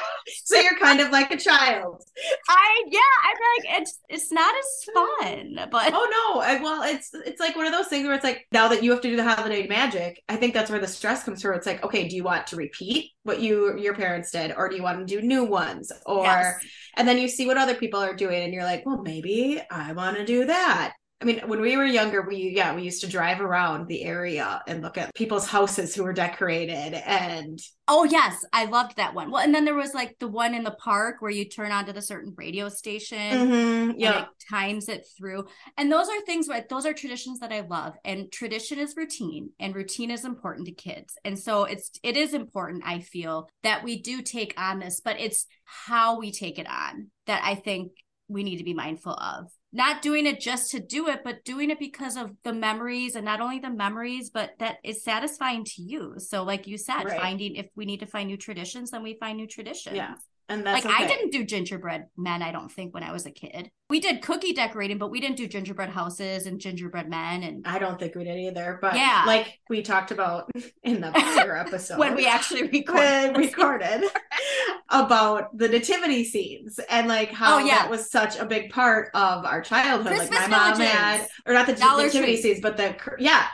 so 0.44 0.60
you're 0.60 0.78
kind 0.78 1.00
of 1.00 1.10
like 1.10 1.32
a 1.32 1.36
child. 1.36 2.04
I 2.48 2.84
yeah, 2.86 3.00
I'm 3.24 3.36
like 3.56 3.80
it's 3.80 3.98
it's 4.08 4.30
not 4.30 4.54
as 4.56 4.94
fun, 4.94 5.68
but 5.72 5.92
Oh 5.92 6.32
no. 6.36 6.40
I, 6.40 6.60
well, 6.62 6.84
it's 6.84 7.10
it's 7.12 7.40
like 7.40 7.56
one 7.56 7.66
of 7.66 7.72
those 7.72 7.88
things 7.88 8.06
where 8.06 8.14
it's 8.14 8.22
like 8.22 8.46
now 8.52 8.68
that 8.68 8.84
you 8.84 8.92
have 8.92 9.00
to 9.00 9.08
do 9.08 9.16
the 9.16 9.28
holiday 9.28 9.66
magic, 9.66 10.22
I 10.28 10.36
think 10.36 10.54
that's 10.54 10.70
where 10.70 10.78
the 10.78 10.86
stress 10.86 11.24
comes 11.24 11.42
from. 11.42 11.54
It's 11.54 11.66
like, 11.66 11.82
okay, 11.82 12.06
do 12.06 12.14
you 12.14 12.22
want 12.22 12.46
to 12.46 12.56
repeat 12.56 13.14
what 13.24 13.40
you 13.40 13.76
your 13.76 13.96
parents 13.96 14.30
did 14.30 14.54
or 14.56 14.68
do 14.68 14.76
you 14.76 14.82
want 14.84 15.00
to 15.00 15.12
do 15.12 15.26
new 15.26 15.42
ones? 15.42 15.90
Or 16.06 16.22
yes. 16.22 16.54
and 16.96 17.08
then 17.08 17.18
you 17.18 17.26
see 17.26 17.48
what 17.48 17.58
other 17.58 17.74
people 17.74 17.98
are 17.98 18.14
doing 18.14 18.44
and 18.44 18.54
you're 18.54 18.62
like, 18.62 18.86
well, 18.86 19.02
maybe 19.02 19.60
I 19.72 19.92
want 19.92 20.18
to 20.18 20.24
do 20.24 20.44
that. 20.44 20.92
I 21.20 21.24
mean, 21.24 21.40
when 21.46 21.62
we 21.62 21.78
were 21.78 21.86
younger, 21.86 22.20
we 22.20 22.52
yeah, 22.54 22.74
we 22.74 22.82
used 22.82 23.00
to 23.00 23.06
drive 23.08 23.40
around 23.40 23.86
the 23.86 24.04
area 24.04 24.62
and 24.66 24.82
look 24.82 24.98
at 24.98 25.14
people's 25.14 25.46
houses 25.46 25.94
who 25.94 26.04
were 26.04 26.12
decorated 26.12 26.94
and 27.06 27.58
Oh 27.88 28.04
yes, 28.04 28.44
I 28.52 28.66
loved 28.66 28.96
that 28.96 29.14
one. 29.14 29.30
Well, 29.30 29.42
and 29.42 29.54
then 29.54 29.64
there 29.64 29.74
was 29.74 29.94
like 29.94 30.18
the 30.18 30.28
one 30.28 30.54
in 30.54 30.64
the 30.64 30.72
park 30.72 31.16
where 31.20 31.30
you 31.30 31.48
turn 31.48 31.72
onto 31.72 31.92
the 31.92 32.02
certain 32.02 32.34
radio 32.36 32.68
station 32.68 33.16
mm-hmm, 33.18 33.92
yeah. 33.96 34.22
it 34.22 34.28
times 34.50 34.88
it 34.88 35.06
through. 35.16 35.46
And 35.78 35.90
those 35.90 36.08
are 36.08 36.20
things 36.22 36.48
where 36.48 36.64
those 36.68 36.84
are 36.84 36.92
traditions 36.92 37.38
that 37.38 37.52
I 37.52 37.60
love. 37.60 37.94
And 38.04 38.30
tradition 38.30 38.78
is 38.78 38.94
routine 38.96 39.50
and 39.58 39.74
routine 39.74 40.10
is 40.10 40.24
important 40.24 40.66
to 40.66 40.72
kids. 40.72 41.14
And 41.24 41.38
so 41.38 41.64
it's 41.64 41.92
it 42.02 42.18
is 42.18 42.34
important, 42.34 42.82
I 42.84 43.00
feel, 43.00 43.48
that 43.62 43.84
we 43.84 44.02
do 44.02 44.20
take 44.20 44.52
on 44.58 44.80
this, 44.80 45.00
but 45.00 45.18
it's 45.18 45.46
how 45.64 46.18
we 46.18 46.30
take 46.30 46.58
it 46.58 46.68
on 46.68 47.10
that 47.26 47.42
I 47.42 47.54
think 47.54 47.92
we 48.28 48.42
need 48.42 48.58
to 48.58 48.64
be 48.64 48.74
mindful 48.74 49.14
of 49.14 49.50
not 49.72 50.02
doing 50.02 50.26
it 50.26 50.40
just 50.40 50.70
to 50.70 50.80
do 50.80 51.08
it, 51.08 51.20
but 51.24 51.44
doing 51.44 51.70
it 51.70 51.78
because 51.78 52.16
of 52.16 52.32
the 52.44 52.52
memories 52.52 53.14
and 53.14 53.24
not 53.24 53.40
only 53.40 53.58
the 53.58 53.70
memories, 53.70 54.30
but 54.30 54.52
that 54.58 54.76
is 54.84 55.02
satisfying 55.02 55.64
to 55.64 55.82
you. 55.82 56.14
So, 56.18 56.44
like 56.44 56.66
you 56.66 56.78
said, 56.78 57.04
right. 57.04 57.20
finding 57.20 57.56
if 57.56 57.66
we 57.74 57.84
need 57.84 58.00
to 58.00 58.06
find 58.06 58.28
new 58.28 58.36
traditions, 58.36 58.90
then 58.90 59.02
we 59.02 59.14
find 59.14 59.36
new 59.36 59.46
traditions. 59.46 59.96
Yeah. 59.96 60.14
And 60.48 60.64
that's 60.64 60.84
like 60.84 60.94
okay. 60.94 61.04
I 61.04 61.08
didn't 61.08 61.32
do 61.32 61.44
gingerbread 61.44 62.06
men, 62.16 62.40
I 62.40 62.52
don't 62.52 62.70
think, 62.70 62.94
when 62.94 63.02
I 63.02 63.10
was 63.12 63.26
a 63.26 63.32
kid. 63.32 63.68
We 63.90 63.98
did 63.98 64.22
cookie 64.22 64.52
decorating, 64.52 64.96
but 64.96 65.10
we 65.10 65.20
didn't 65.20 65.36
do 65.36 65.48
gingerbread 65.48 65.88
houses 65.88 66.46
and 66.46 66.60
gingerbread 66.60 67.08
men. 67.08 67.42
And 67.42 67.66
I 67.66 67.80
don't 67.80 67.98
think 67.98 68.14
we 68.14 68.24
did 68.24 68.38
either. 68.38 68.78
But 68.80 68.94
yeah, 68.94 69.24
like 69.26 69.58
we 69.68 69.82
talked 69.82 70.12
about 70.12 70.48
in 70.84 71.00
the 71.00 71.10
prior 71.10 71.56
episode 71.66 71.98
when 71.98 72.14
we 72.14 72.26
actually 72.26 72.62
recorded, 72.68 73.36
recorded 73.36 74.04
about 74.88 75.56
the 75.56 75.68
nativity 75.68 76.24
scenes 76.24 76.78
and 76.88 77.08
like 77.08 77.30
how 77.30 77.56
oh, 77.56 77.58
yeah. 77.58 77.78
that 77.78 77.90
was 77.90 78.10
such 78.10 78.38
a 78.38 78.44
big 78.44 78.70
part 78.70 79.10
of 79.14 79.44
our 79.44 79.60
childhood. 79.60 80.16
Christmas 80.16 80.40
like 80.40 80.50
my 80.50 80.70
mom 80.70 80.80
had, 80.80 81.26
or 81.44 81.54
not 81.54 81.66
the 81.66 81.74
Dollar 81.74 82.04
nativity 82.04 82.34
tree. 82.34 82.42
scenes, 82.42 82.60
but 82.60 82.76
the 82.76 82.96
yeah. 83.18 83.46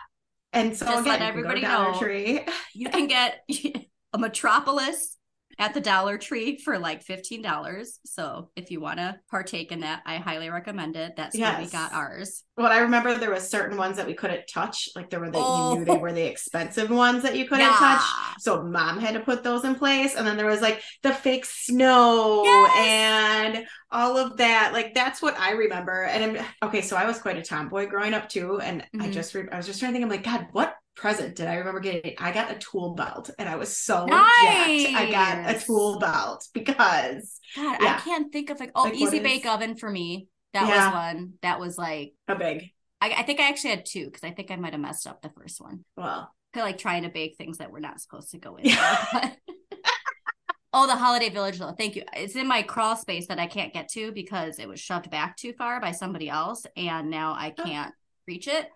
And 0.52 0.76
so 0.76 0.84
Just 0.84 1.00
again, 1.00 1.20
let 1.20 1.22
everybody 1.22 1.62
know, 1.62 1.96
Tree. 1.98 2.44
you 2.74 2.88
can 2.90 3.06
get 3.06 3.42
a 4.12 4.18
metropolis 4.18 5.16
at 5.58 5.74
the 5.74 5.80
Dollar 5.80 6.18
Tree 6.18 6.56
for 6.56 6.78
like 6.78 7.04
$15. 7.04 7.86
So 8.04 8.50
if 8.56 8.70
you 8.70 8.80
want 8.80 8.98
to 8.98 9.16
partake 9.30 9.72
in 9.72 9.80
that, 9.80 10.02
I 10.06 10.16
highly 10.16 10.50
recommend 10.50 10.96
it. 10.96 11.14
That's 11.16 11.36
yes. 11.36 11.54
where 11.54 11.64
we 11.64 11.70
got 11.70 11.92
ours. 11.92 12.44
Well, 12.56 12.70
I 12.70 12.78
remember 12.78 13.16
there 13.16 13.30
was 13.30 13.48
certain 13.48 13.76
ones 13.76 13.96
that 13.96 14.06
we 14.06 14.14
couldn't 14.14 14.46
touch. 14.52 14.88
Like 14.94 15.10
there 15.10 15.20
were 15.20 15.30
the 15.30 15.38
oh. 15.38 15.72
you 15.72 15.78
knew 15.78 15.84
they 15.84 15.92
oh. 15.92 15.98
were 15.98 16.12
the 16.12 16.22
expensive 16.22 16.90
ones 16.90 17.22
that 17.22 17.36
you 17.36 17.46
couldn't 17.46 17.66
yeah. 17.66 17.76
touch. 17.78 18.02
So 18.40 18.62
mom 18.62 18.98
had 18.98 19.14
to 19.14 19.20
put 19.20 19.42
those 19.42 19.64
in 19.64 19.74
place. 19.74 20.14
And 20.14 20.26
then 20.26 20.36
there 20.36 20.46
was 20.46 20.60
like 20.60 20.82
the 21.02 21.12
fake 21.12 21.46
snow 21.46 22.42
yes. 22.44 22.76
and 22.76 23.66
all 23.90 24.16
of 24.16 24.36
that. 24.38 24.72
Like 24.72 24.94
that's 24.94 25.22
what 25.22 25.38
I 25.38 25.52
remember. 25.52 26.04
And 26.04 26.38
I'm, 26.38 26.46
okay, 26.62 26.82
so 26.82 26.96
I 26.96 27.06
was 27.06 27.18
quite 27.18 27.36
a 27.36 27.42
tomboy 27.42 27.88
growing 27.88 28.14
up 28.14 28.28
too. 28.28 28.60
And 28.60 28.82
mm-hmm. 28.82 29.02
I 29.02 29.10
just 29.10 29.34
re- 29.34 29.48
I 29.50 29.56
was 29.56 29.66
just 29.66 29.80
trying 29.80 29.92
to 29.92 29.94
think, 29.94 30.04
I'm 30.04 30.10
like, 30.10 30.24
God, 30.24 30.48
what 30.52 30.74
present 30.94 31.36
did 31.36 31.46
I 31.46 31.56
remember 31.56 31.80
getting? 31.80 32.14
I 32.18 32.32
got 32.32 32.50
a 32.50 32.58
tool 32.58 32.94
belt 32.94 33.30
and 33.38 33.48
I 33.48 33.56
was 33.56 33.76
so 33.76 34.06
nice. 34.06 34.84
jacked. 34.84 34.96
I 34.96 35.10
got 35.10 35.54
a 35.54 35.58
tool 35.58 35.98
belt 35.98 36.46
because 36.52 37.38
God, 37.56 37.78
yeah. 37.80 37.96
I 37.96 38.00
can't 38.00 38.32
think 38.32 38.50
of 38.50 38.60
like 38.60 38.72
oh 38.74 38.84
like 38.84 38.94
easy 38.94 39.20
bake 39.20 39.46
oven 39.46 39.76
for 39.76 39.90
me. 39.90 40.28
That 40.52 40.68
yeah. 40.68 40.86
was 40.86 40.94
one 40.94 41.32
that 41.42 41.60
was 41.60 41.78
like 41.78 42.12
a 42.28 42.36
big. 42.36 42.70
I, 43.00 43.14
I 43.18 43.22
think 43.24 43.40
I 43.40 43.48
actually 43.48 43.70
had 43.70 43.86
two 43.86 44.04
because 44.06 44.22
I 44.22 44.30
think 44.30 44.50
I 44.50 44.56
might 44.56 44.72
have 44.72 44.80
messed 44.80 45.06
up 45.06 45.22
the 45.22 45.30
first 45.30 45.60
one. 45.60 45.84
Well, 45.96 46.32
like 46.54 46.78
trying 46.78 47.02
to 47.02 47.08
bake 47.08 47.36
things 47.36 47.58
that 47.58 47.70
were 47.70 47.80
not 47.80 48.00
supposed 48.00 48.30
to 48.30 48.38
go 48.38 48.56
in. 48.62 48.70
There, 48.70 49.32
oh, 50.72 50.86
the 50.86 50.96
holiday 50.96 51.30
village 51.30 51.58
though. 51.58 51.74
Thank 51.76 51.96
you. 51.96 52.04
It's 52.14 52.36
in 52.36 52.46
my 52.46 52.62
crawl 52.62 52.96
space 52.96 53.26
that 53.28 53.38
I 53.38 53.46
can't 53.46 53.72
get 53.72 53.88
to 53.92 54.12
because 54.12 54.58
it 54.58 54.68
was 54.68 54.80
shoved 54.80 55.10
back 55.10 55.36
too 55.36 55.52
far 55.54 55.80
by 55.80 55.92
somebody 55.92 56.28
else, 56.28 56.64
and 56.76 57.10
now 57.10 57.32
I 57.32 57.54
oh. 57.58 57.62
can't 57.62 57.94
reach 58.26 58.46
it. 58.46 58.68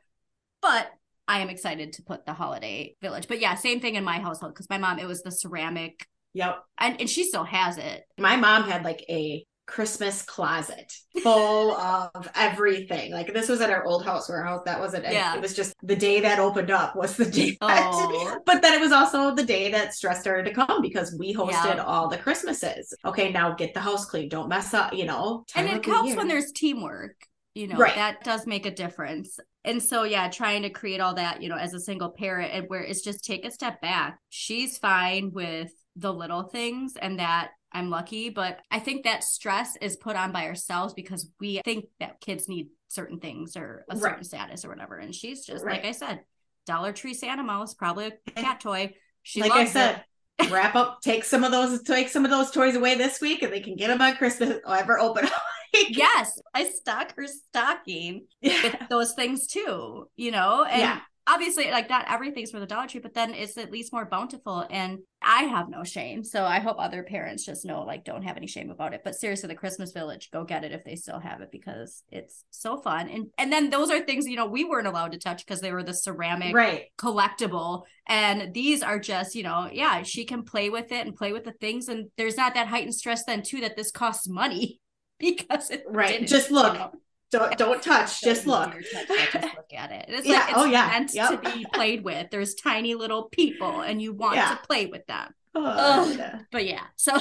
But 0.63 0.91
I 1.29 1.41
am 1.41 1.49
excited 1.49 1.95
to 1.95 2.03
put 2.03 2.25
the 2.25 2.33
holiday 2.33 2.97
village. 3.03 3.29
But 3.29 3.41
yeah, 3.41 3.55
same 3.55 3.81
thing 3.81 3.97
in 3.97 4.05
my 4.05 4.19
household 4.19 4.55
because 4.55 4.71
my 4.71 4.79
mom, 4.79 4.99
it 4.99 5.07
was 5.07 5.23
the 5.23 5.31
ceramic. 5.31 6.07
Yep. 6.35 6.63
And, 6.79 7.01
and 7.01 7.11
she 7.11 7.25
still 7.25 7.45
has 7.45 7.79
it. 7.79 8.05
My 8.19 8.37
mom 8.37 8.65
had 8.65 8.85
like 8.85 9.05
a 9.09 9.45
Christmas 9.67 10.23
closet 10.23 10.93
full 11.23 11.73
of 11.77 12.29
everything. 12.35 13.13
Like 13.13 13.33
this 13.33 13.49
was 13.49 13.61
at 13.61 13.71
our 13.71 13.85
old 13.85 14.05
house 14.05 14.29
where 14.29 14.39
our 14.39 14.45
house 14.45 14.63
that 14.65 14.79
wasn't 14.79 15.05
yeah. 15.05 15.35
it 15.35 15.43
was 15.43 15.55
just 15.55 15.75
the 15.83 15.97
day 15.97 16.21
that 16.21 16.39
opened 16.39 16.71
up 16.71 16.95
was 16.95 17.17
the 17.17 17.25
day 17.25 17.57
that, 17.61 17.91
oh. 17.93 18.39
but 18.47 18.63
then 18.63 18.75
it 18.75 18.81
was 18.81 18.93
also 18.93 19.35
the 19.35 19.45
day 19.45 19.71
that 19.73 19.95
stress 19.95 20.21
started 20.21 20.45
to 20.45 20.55
come 20.55 20.81
because 20.81 21.17
we 21.19 21.35
hosted 21.35 21.77
yeah. 21.77 21.85
all 21.85 22.09
the 22.09 22.17
Christmases. 22.17 22.95
Okay, 23.05 23.33
now 23.33 23.55
get 23.55 23.75
the 23.75 23.81
house 23.81 24.05
clean. 24.07 24.29
Don't 24.29 24.49
mess 24.49 24.73
up, 24.73 24.95
you 24.95 25.05
know. 25.05 25.45
And 25.55 25.69
it 25.69 25.85
helps 25.85 26.15
when 26.15 26.29
there's 26.29 26.53
teamwork 26.53 27.17
you 27.57 27.67
know 27.67 27.77
right. 27.79 27.95
that 27.95 28.23
does 28.23 28.47
make 28.47 28.67
a 28.67 28.71
difference 28.71 29.41
and 29.65 29.83
so 29.83 30.03
yeah 30.03 30.29
trying 30.29 30.63
to 30.63 30.71
create 30.71 31.01
all 31.01 31.15
that 31.15 31.43
you 31.43 31.49
know 31.49 31.57
as 31.57 31.73
a 31.73 31.81
single 31.81 32.11
parent 32.11 32.53
and 32.53 32.69
where 32.69 32.83
it's 32.83 33.01
just 33.01 33.25
take 33.25 33.47
a 33.47 33.51
step 33.51 33.81
back 33.81 34.19
she's 34.29 34.77
fine 34.77 35.31
with 35.33 35.73
the 35.97 36.13
little 36.13 36.43
things 36.43 36.95
and 37.01 37.19
that 37.19 37.51
i'm 37.73 37.89
lucky 37.89 38.29
but 38.29 38.59
i 38.71 38.79
think 38.79 39.05
that 39.05 39.25
stress 39.25 39.75
is 39.81 39.97
put 39.97 40.17
on 40.17 40.33
by 40.33 40.45
ourselves 40.45 40.93
because 40.93 41.31
we 41.41 41.63
think 41.65 41.87
that 41.99 42.21
kids 42.21 42.47
need 42.47 42.69
certain 42.89 43.19
things 43.19 43.57
or 43.57 43.87
a 43.89 43.97
certain 43.97 44.17
right. 44.19 44.27
status 44.27 44.65
or 44.65 44.69
whatever 44.69 44.99
and 44.99 45.15
she's 45.15 45.45
just 45.47 45.65
right. 45.65 45.77
like 45.77 45.87
i 45.87 45.93
said 45.93 46.21
dollar 46.67 46.93
tree 46.93 47.15
santa 47.15 47.43
mouse 47.43 47.73
probably 47.73 48.07
a 48.07 48.31
cat 48.33 48.61
toy 48.61 48.93
she 49.23 49.41
like 49.41 49.53
i 49.53 49.65
said 49.65 50.05
it. 50.41 50.51
wrap 50.51 50.75
up 50.75 51.01
take 51.01 51.25
some 51.25 51.43
of 51.43 51.51
those 51.51 51.83
take 51.85 52.11
some 52.11 52.27
of 52.27 52.31
those 52.31 52.51
toys 52.51 52.77
away 52.77 52.97
this 52.97 53.19
week 53.23 53.43
and 53.43 53.51
they 53.51 53.61
can 53.61 53.77
get 53.77 53.89
them 53.89 54.03
on 54.03 54.15
christmas 54.17 54.59
or 54.67 54.77
ever 54.77 54.99
open 54.99 55.27
yes, 55.73 56.41
I 56.55 56.65
stock 56.65 57.15
her 57.17 57.27
stocking 57.27 58.27
yeah. 58.41 58.63
with 58.63 58.77
those 58.89 59.13
things 59.15 59.47
too, 59.47 60.09
you 60.17 60.31
know? 60.31 60.65
And 60.65 60.81
yeah. 60.81 61.01
obviously, 61.27 61.71
like 61.71 61.89
not 61.89 62.07
everything's 62.11 62.51
for 62.51 62.61
the 62.61 62.67
Dollar 62.67 62.87
Tree, 62.87 63.01
but 63.01 63.15
then 63.15 63.35
it's 63.35 63.57
at 63.59 63.73
least 63.73 63.93
more 63.93 64.07
bountiful. 64.07 64.67
And 64.71 64.99
I 65.23 65.43
have 65.45 65.69
no 65.69 65.83
shame. 65.83 66.23
So 66.23 66.45
I 66.45 66.61
hope 66.61 66.77
other 66.79 67.03
parents 67.03 67.45
just 67.45 67.65
know, 67.65 67.83
like, 67.83 68.05
don't 68.05 68.23
have 68.23 68.37
any 68.37 68.47
shame 68.47 68.71
about 68.71 68.95
it. 68.95 69.01
But 69.03 69.17
seriously, 69.17 69.49
the 69.49 69.57
Christmas 69.57 69.91
Village, 69.91 70.31
go 70.33 70.45
get 70.45 70.63
it 70.63 70.71
if 70.71 70.85
they 70.85 70.95
still 70.95 71.19
have 71.19 71.41
it 71.41 71.51
because 71.51 72.05
it's 72.11 72.45
so 72.51 72.77
fun. 72.77 73.09
And 73.09 73.27
and 73.39 73.53
then 73.53 73.71
those 73.71 73.91
are 73.91 74.05
things, 74.05 74.27
you 74.27 74.37
know, 74.37 74.47
we 74.47 74.65
weren't 74.65 74.87
allowed 74.87 75.13
to 75.13 75.19
touch 75.19 75.45
because 75.45 75.61
they 75.61 75.73
were 75.73 75.83
the 75.83 75.95
ceramic 75.95 76.55
right. 76.55 76.85
collectible. 76.97 77.83
And 78.07 78.55
these 78.55 78.83
are 78.83 79.01
just, 79.01 79.35
you 79.35 79.43
know, 79.43 79.69
yeah, 79.73 80.03
she 80.03 80.25
can 80.25 80.45
play 80.45 80.71
with 80.71 80.93
it 80.93 81.07
and 81.07 81.17
play 81.17 81.33
with 81.33 81.45
the 81.45 81.53
things. 81.53 81.89
And 81.89 82.09
there's 82.17 82.37
not 82.37 82.55
that 82.55 82.69
heightened 82.69 82.95
stress 82.95 83.25
then 83.25 83.43
too 83.43 83.61
that 83.63 83.77
this 83.77 83.91
costs 83.91 84.29
money. 84.29 84.81
because 85.19 85.71
it 85.71 85.85
right. 85.89 86.27
Just 86.27 86.51
look. 86.51 86.75
You 86.75 86.79
know, 86.79 86.93
don't 87.31 87.59
don't 87.59 87.83
touch. 87.83 88.21
Just 88.21 88.47
look. 88.47 88.73
Touch, 88.73 89.09
just 89.33 89.35
look 89.57 89.73
at 89.77 89.93
it. 89.93 90.07
It's 90.09 90.27
yeah. 90.27 90.41
like 90.41 90.51
it's 90.51 90.59
oh, 90.59 90.65
yeah. 90.65 90.87
meant 90.89 91.15
yep. 91.15 91.43
to 91.43 91.51
be 91.51 91.67
played 91.73 92.05
with. 92.05 92.31
There's 92.31 92.55
tiny 92.55 92.95
little 92.95 93.25
people, 93.25 93.81
and 93.81 94.01
you 94.01 94.13
want 94.13 94.37
yeah. 94.37 94.51
to 94.51 94.67
play 94.67 94.87
with 94.87 95.07
them. 95.07 95.33
Oh, 95.59 96.17
but 96.53 96.67
yeah, 96.67 96.85
so 96.97 97.13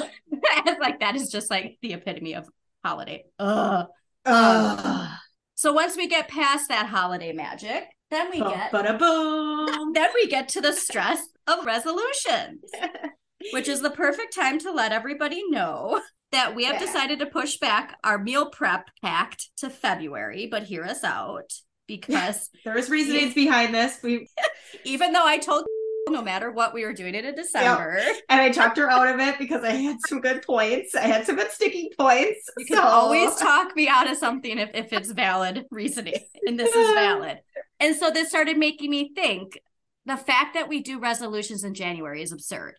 like 0.79 0.99
that 0.99 1.15
is 1.15 1.29
just 1.29 1.49
like 1.49 1.77
the 1.81 1.93
epitome 1.93 2.35
of 2.35 2.49
holiday. 2.83 3.23
Ugh. 3.39 3.87
Um, 4.25 4.33
Ugh. 4.33 5.09
so 5.55 5.71
once 5.71 5.95
we 5.95 6.07
get 6.07 6.27
past 6.27 6.67
that 6.67 6.87
holiday 6.87 7.31
magic, 7.31 7.85
then 8.11 8.29
we 8.31 8.39
get 8.39 8.71
boom. 8.99 9.93
Then 9.93 10.09
we 10.13 10.27
get 10.27 10.49
to 10.49 10.61
the 10.61 10.73
stress 10.73 11.25
of 11.47 11.65
resolutions, 11.65 12.61
which 13.53 13.69
is 13.69 13.81
the 13.81 13.91
perfect 13.91 14.35
time 14.35 14.59
to 14.59 14.71
let 14.71 14.91
everybody 14.91 15.41
know 15.49 16.01
that 16.35 16.53
we 16.53 16.65
have 16.65 16.75
yeah. 16.75 16.85
decided 16.85 17.19
to 17.19 17.25
push 17.25 17.57
back 17.57 17.97
our 18.03 18.17
meal 18.17 18.49
prep 18.49 18.89
pact 19.01 19.49
to 19.57 19.69
February, 19.69 20.47
but 20.51 20.63
hear 20.63 20.83
us 20.83 21.03
out 21.03 21.53
because 21.87 22.49
there's 22.65 22.89
reasons 22.89 23.33
behind 23.33 23.73
this. 23.73 23.97
We 24.03 24.27
even 24.83 25.13
though 25.13 25.25
I 25.25 25.37
told 25.37 25.65
no 26.09 26.21
matter 26.21 26.51
what 26.51 26.73
we 26.73 26.83
were 26.83 26.93
doing 26.93 27.15
it 27.15 27.25
in 27.25 27.35
December. 27.35 27.97
Yep. 27.97 28.15
And 28.29 28.41
I 28.41 28.51
talked 28.51 28.77
her 28.77 28.91
out 28.91 29.07
of 29.07 29.19
it 29.19 29.39
because 29.39 29.63
I 29.63 29.71
had 29.71 29.97
some 30.07 30.19
good 30.19 30.43
points. 30.43 30.93
I 30.93 31.07
had 31.07 31.25
some 31.25 31.37
good 31.37 31.51
sticking 31.51 31.89
points. 31.97 32.47
You 32.57 32.65
can 32.65 32.77
so. 32.77 32.83
always 32.83 33.35
talk 33.37 33.75
me 33.75 33.87
out 33.87 34.09
of 34.09 34.17
something 34.17 34.59
if, 34.59 34.69
if 34.75 34.93
it's 34.93 35.11
valid 35.11 35.65
reasoning. 35.71 36.19
And 36.45 36.59
this 36.59 36.75
is 36.75 36.93
valid. 36.93 37.39
And 37.79 37.95
so 37.95 38.11
this 38.11 38.29
started 38.29 38.57
making 38.57 38.91
me 38.91 39.13
think 39.15 39.57
the 40.05 40.17
fact 40.17 40.53
that 40.53 40.69
we 40.69 40.83
do 40.83 40.99
resolutions 40.99 41.63
in 41.63 41.73
January 41.73 42.21
is 42.21 42.31
absurd. 42.31 42.75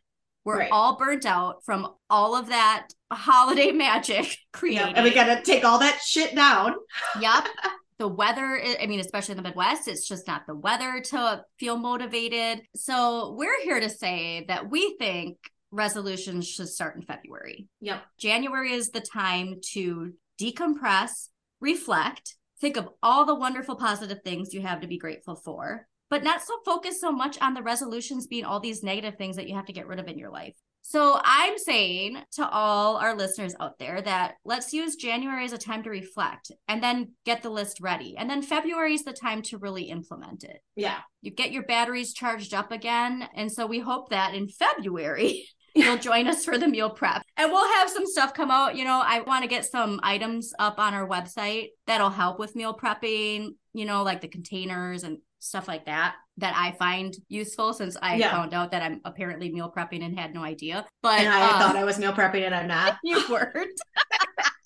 We're 0.46 0.58
right. 0.60 0.70
all 0.70 0.96
burnt 0.96 1.26
out 1.26 1.64
from 1.64 1.88
all 2.08 2.36
of 2.36 2.48
that 2.48 2.88
holiday 3.12 3.72
magic 3.72 4.38
creating. 4.52 4.76
Yep. 4.86 4.92
And 4.96 5.04
we 5.04 5.12
got 5.12 5.26
to 5.34 5.42
take 5.42 5.64
all 5.64 5.80
that 5.80 6.00
shit 6.00 6.34
down. 6.34 6.74
yep. 7.20 7.44
The 7.98 8.06
weather, 8.06 8.60
I 8.78 8.86
mean, 8.86 9.00
especially 9.00 9.32
in 9.32 9.36
the 9.38 9.42
Midwest, 9.42 9.88
it's 9.88 10.06
just 10.06 10.26
not 10.26 10.42
the 10.46 10.54
weather 10.54 11.00
to 11.00 11.42
feel 11.58 11.78
motivated. 11.78 12.60
So 12.74 13.34
we're 13.38 13.58
here 13.62 13.80
to 13.80 13.88
say 13.88 14.44
that 14.48 14.68
we 14.68 14.96
think 14.98 15.38
resolutions 15.70 16.46
should 16.46 16.68
start 16.68 16.96
in 16.96 17.00
February. 17.00 17.68
Yep. 17.80 18.02
January 18.18 18.72
is 18.72 18.90
the 18.90 19.00
time 19.00 19.60
to 19.72 20.12
decompress, 20.38 21.28
reflect, 21.60 22.36
think 22.60 22.76
of 22.76 22.90
all 23.02 23.24
the 23.24 23.34
wonderful 23.34 23.76
positive 23.76 24.18
things 24.22 24.52
you 24.52 24.60
have 24.60 24.82
to 24.82 24.86
be 24.86 24.98
grateful 24.98 25.36
for 25.36 25.86
but 26.10 26.24
not 26.24 26.42
so 26.42 26.54
focused 26.64 27.00
so 27.00 27.12
much 27.12 27.40
on 27.40 27.54
the 27.54 27.62
resolutions 27.62 28.26
being 28.26 28.44
all 28.44 28.60
these 28.60 28.82
negative 28.82 29.16
things 29.16 29.36
that 29.36 29.48
you 29.48 29.54
have 29.54 29.66
to 29.66 29.72
get 29.72 29.86
rid 29.86 29.98
of 29.98 30.08
in 30.08 30.18
your 30.18 30.30
life. 30.30 30.54
So 30.88 31.20
I'm 31.24 31.58
saying 31.58 32.16
to 32.34 32.48
all 32.48 32.96
our 32.98 33.16
listeners 33.16 33.56
out 33.58 33.76
there 33.80 34.00
that 34.02 34.34
let's 34.44 34.72
use 34.72 34.94
January 34.94 35.44
as 35.44 35.52
a 35.52 35.58
time 35.58 35.82
to 35.82 35.90
reflect 35.90 36.52
and 36.68 36.80
then 36.80 37.10
get 37.24 37.42
the 37.42 37.50
list 37.50 37.80
ready. 37.80 38.14
And 38.16 38.30
then 38.30 38.40
February 38.40 38.94
is 38.94 39.02
the 39.02 39.12
time 39.12 39.42
to 39.42 39.58
really 39.58 39.84
implement 39.84 40.44
it. 40.44 40.60
Yeah. 40.76 40.98
You 41.22 41.32
get 41.32 41.50
your 41.50 41.64
batteries 41.64 42.14
charged 42.14 42.54
up 42.54 42.70
again. 42.70 43.28
And 43.34 43.50
so 43.50 43.66
we 43.66 43.80
hope 43.80 44.10
that 44.10 44.36
in 44.36 44.46
February 44.46 45.48
you'll 45.74 45.98
join 45.98 46.28
us 46.28 46.44
for 46.44 46.56
the 46.56 46.68
meal 46.68 46.90
prep. 46.90 47.22
And 47.36 47.50
we'll 47.50 47.68
have 47.78 47.90
some 47.90 48.06
stuff 48.06 48.32
come 48.32 48.52
out. 48.52 48.76
You 48.76 48.84
know, 48.84 49.02
I 49.04 49.22
want 49.22 49.42
to 49.42 49.48
get 49.48 49.64
some 49.64 49.98
items 50.04 50.54
up 50.60 50.78
on 50.78 50.94
our 50.94 51.08
website 51.08 51.70
that'll 51.88 52.10
help 52.10 52.38
with 52.38 52.54
meal 52.54 52.78
prepping, 52.78 53.56
you 53.74 53.86
know, 53.86 54.04
like 54.04 54.20
the 54.20 54.28
containers 54.28 55.02
and 55.02 55.18
stuff 55.38 55.68
like 55.68 55.86
that 55.86 56.16
that 56.38 56.54
I 56.56 56.76
find 56.76 57.14
useful 57.28 57.72
since 57.72 57.96
I 58.00 58.16
yeah. 58.16 58.30
found 58.30 58.52
out 58.52 58.70
that 58.72 58.82
I'm 58.82 59.00
apparently 59.04 59.50
meal 59.50 59.72
prepping 59.74 60.04
and 60.04 60.18
had 60.18 60.34
no 60.34 60.42
idea. 60.42 60.86
But 61.02 61.20
and 61.20 61.28
I 61.28 61.42
um, 61.42 61.58
thought 61.58 61.76
I 61.76 61.84
was 61.84 61.98
meal 61.98 62.12
prepping 62.12 62.44
and 62.44 62.54
I'm 62.54 62.68
not. 62.68 62.98
You 63.04 63.22
weren't. 63.30 63.80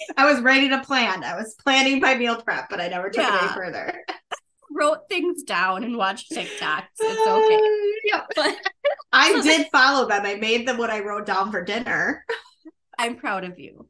I 0.16 0.30
was 0.32 0.40
ready 0.40 0.68
to 0.68 0.80
plan. 0.80 1.24
I 1.24 1.36
was 1.36 1.54
planning 1.62 2.00
my 2.00 2.14
meal 2.14 2.40
prep, 2.40 2.68
but 2.70 2.80
I 2.80 2.88
never 2.88 3.10
took 3.10 3.22
yeah. 3.22 3.36
it 3.36 3.42
any 3.42 3.52
further. 3.52 4.04
Wrote 4.70 5.08
things 5.08 5.42
down 5.42 5.84
and 5.84 5.96
watched 5.96 6.30
TikToks. 6.30 6.84
It's 7.00 7.28
okay. 7.28 7.54
Uh, 7.56 8.00
yeah. 8.04 8.22
But 8.34 8.56
I 9.12 9.32
so 9.32 9.42
did 9.42 9.66
follow 9.72 10.08
them. 10.08 10.24
I 10.24 10.36
made 10.36 10.66
them 10.66 10.78
what 10.78 10.90
I 10.90 11.00
wrote 11.00 11.26
down 11.26 11.50
for 11.50 11.62
dinner. 11.62 12.24
I'm 12.98 13.16
proud 13.16 13.44
of 13.44 13.58
you. 13.58 13.88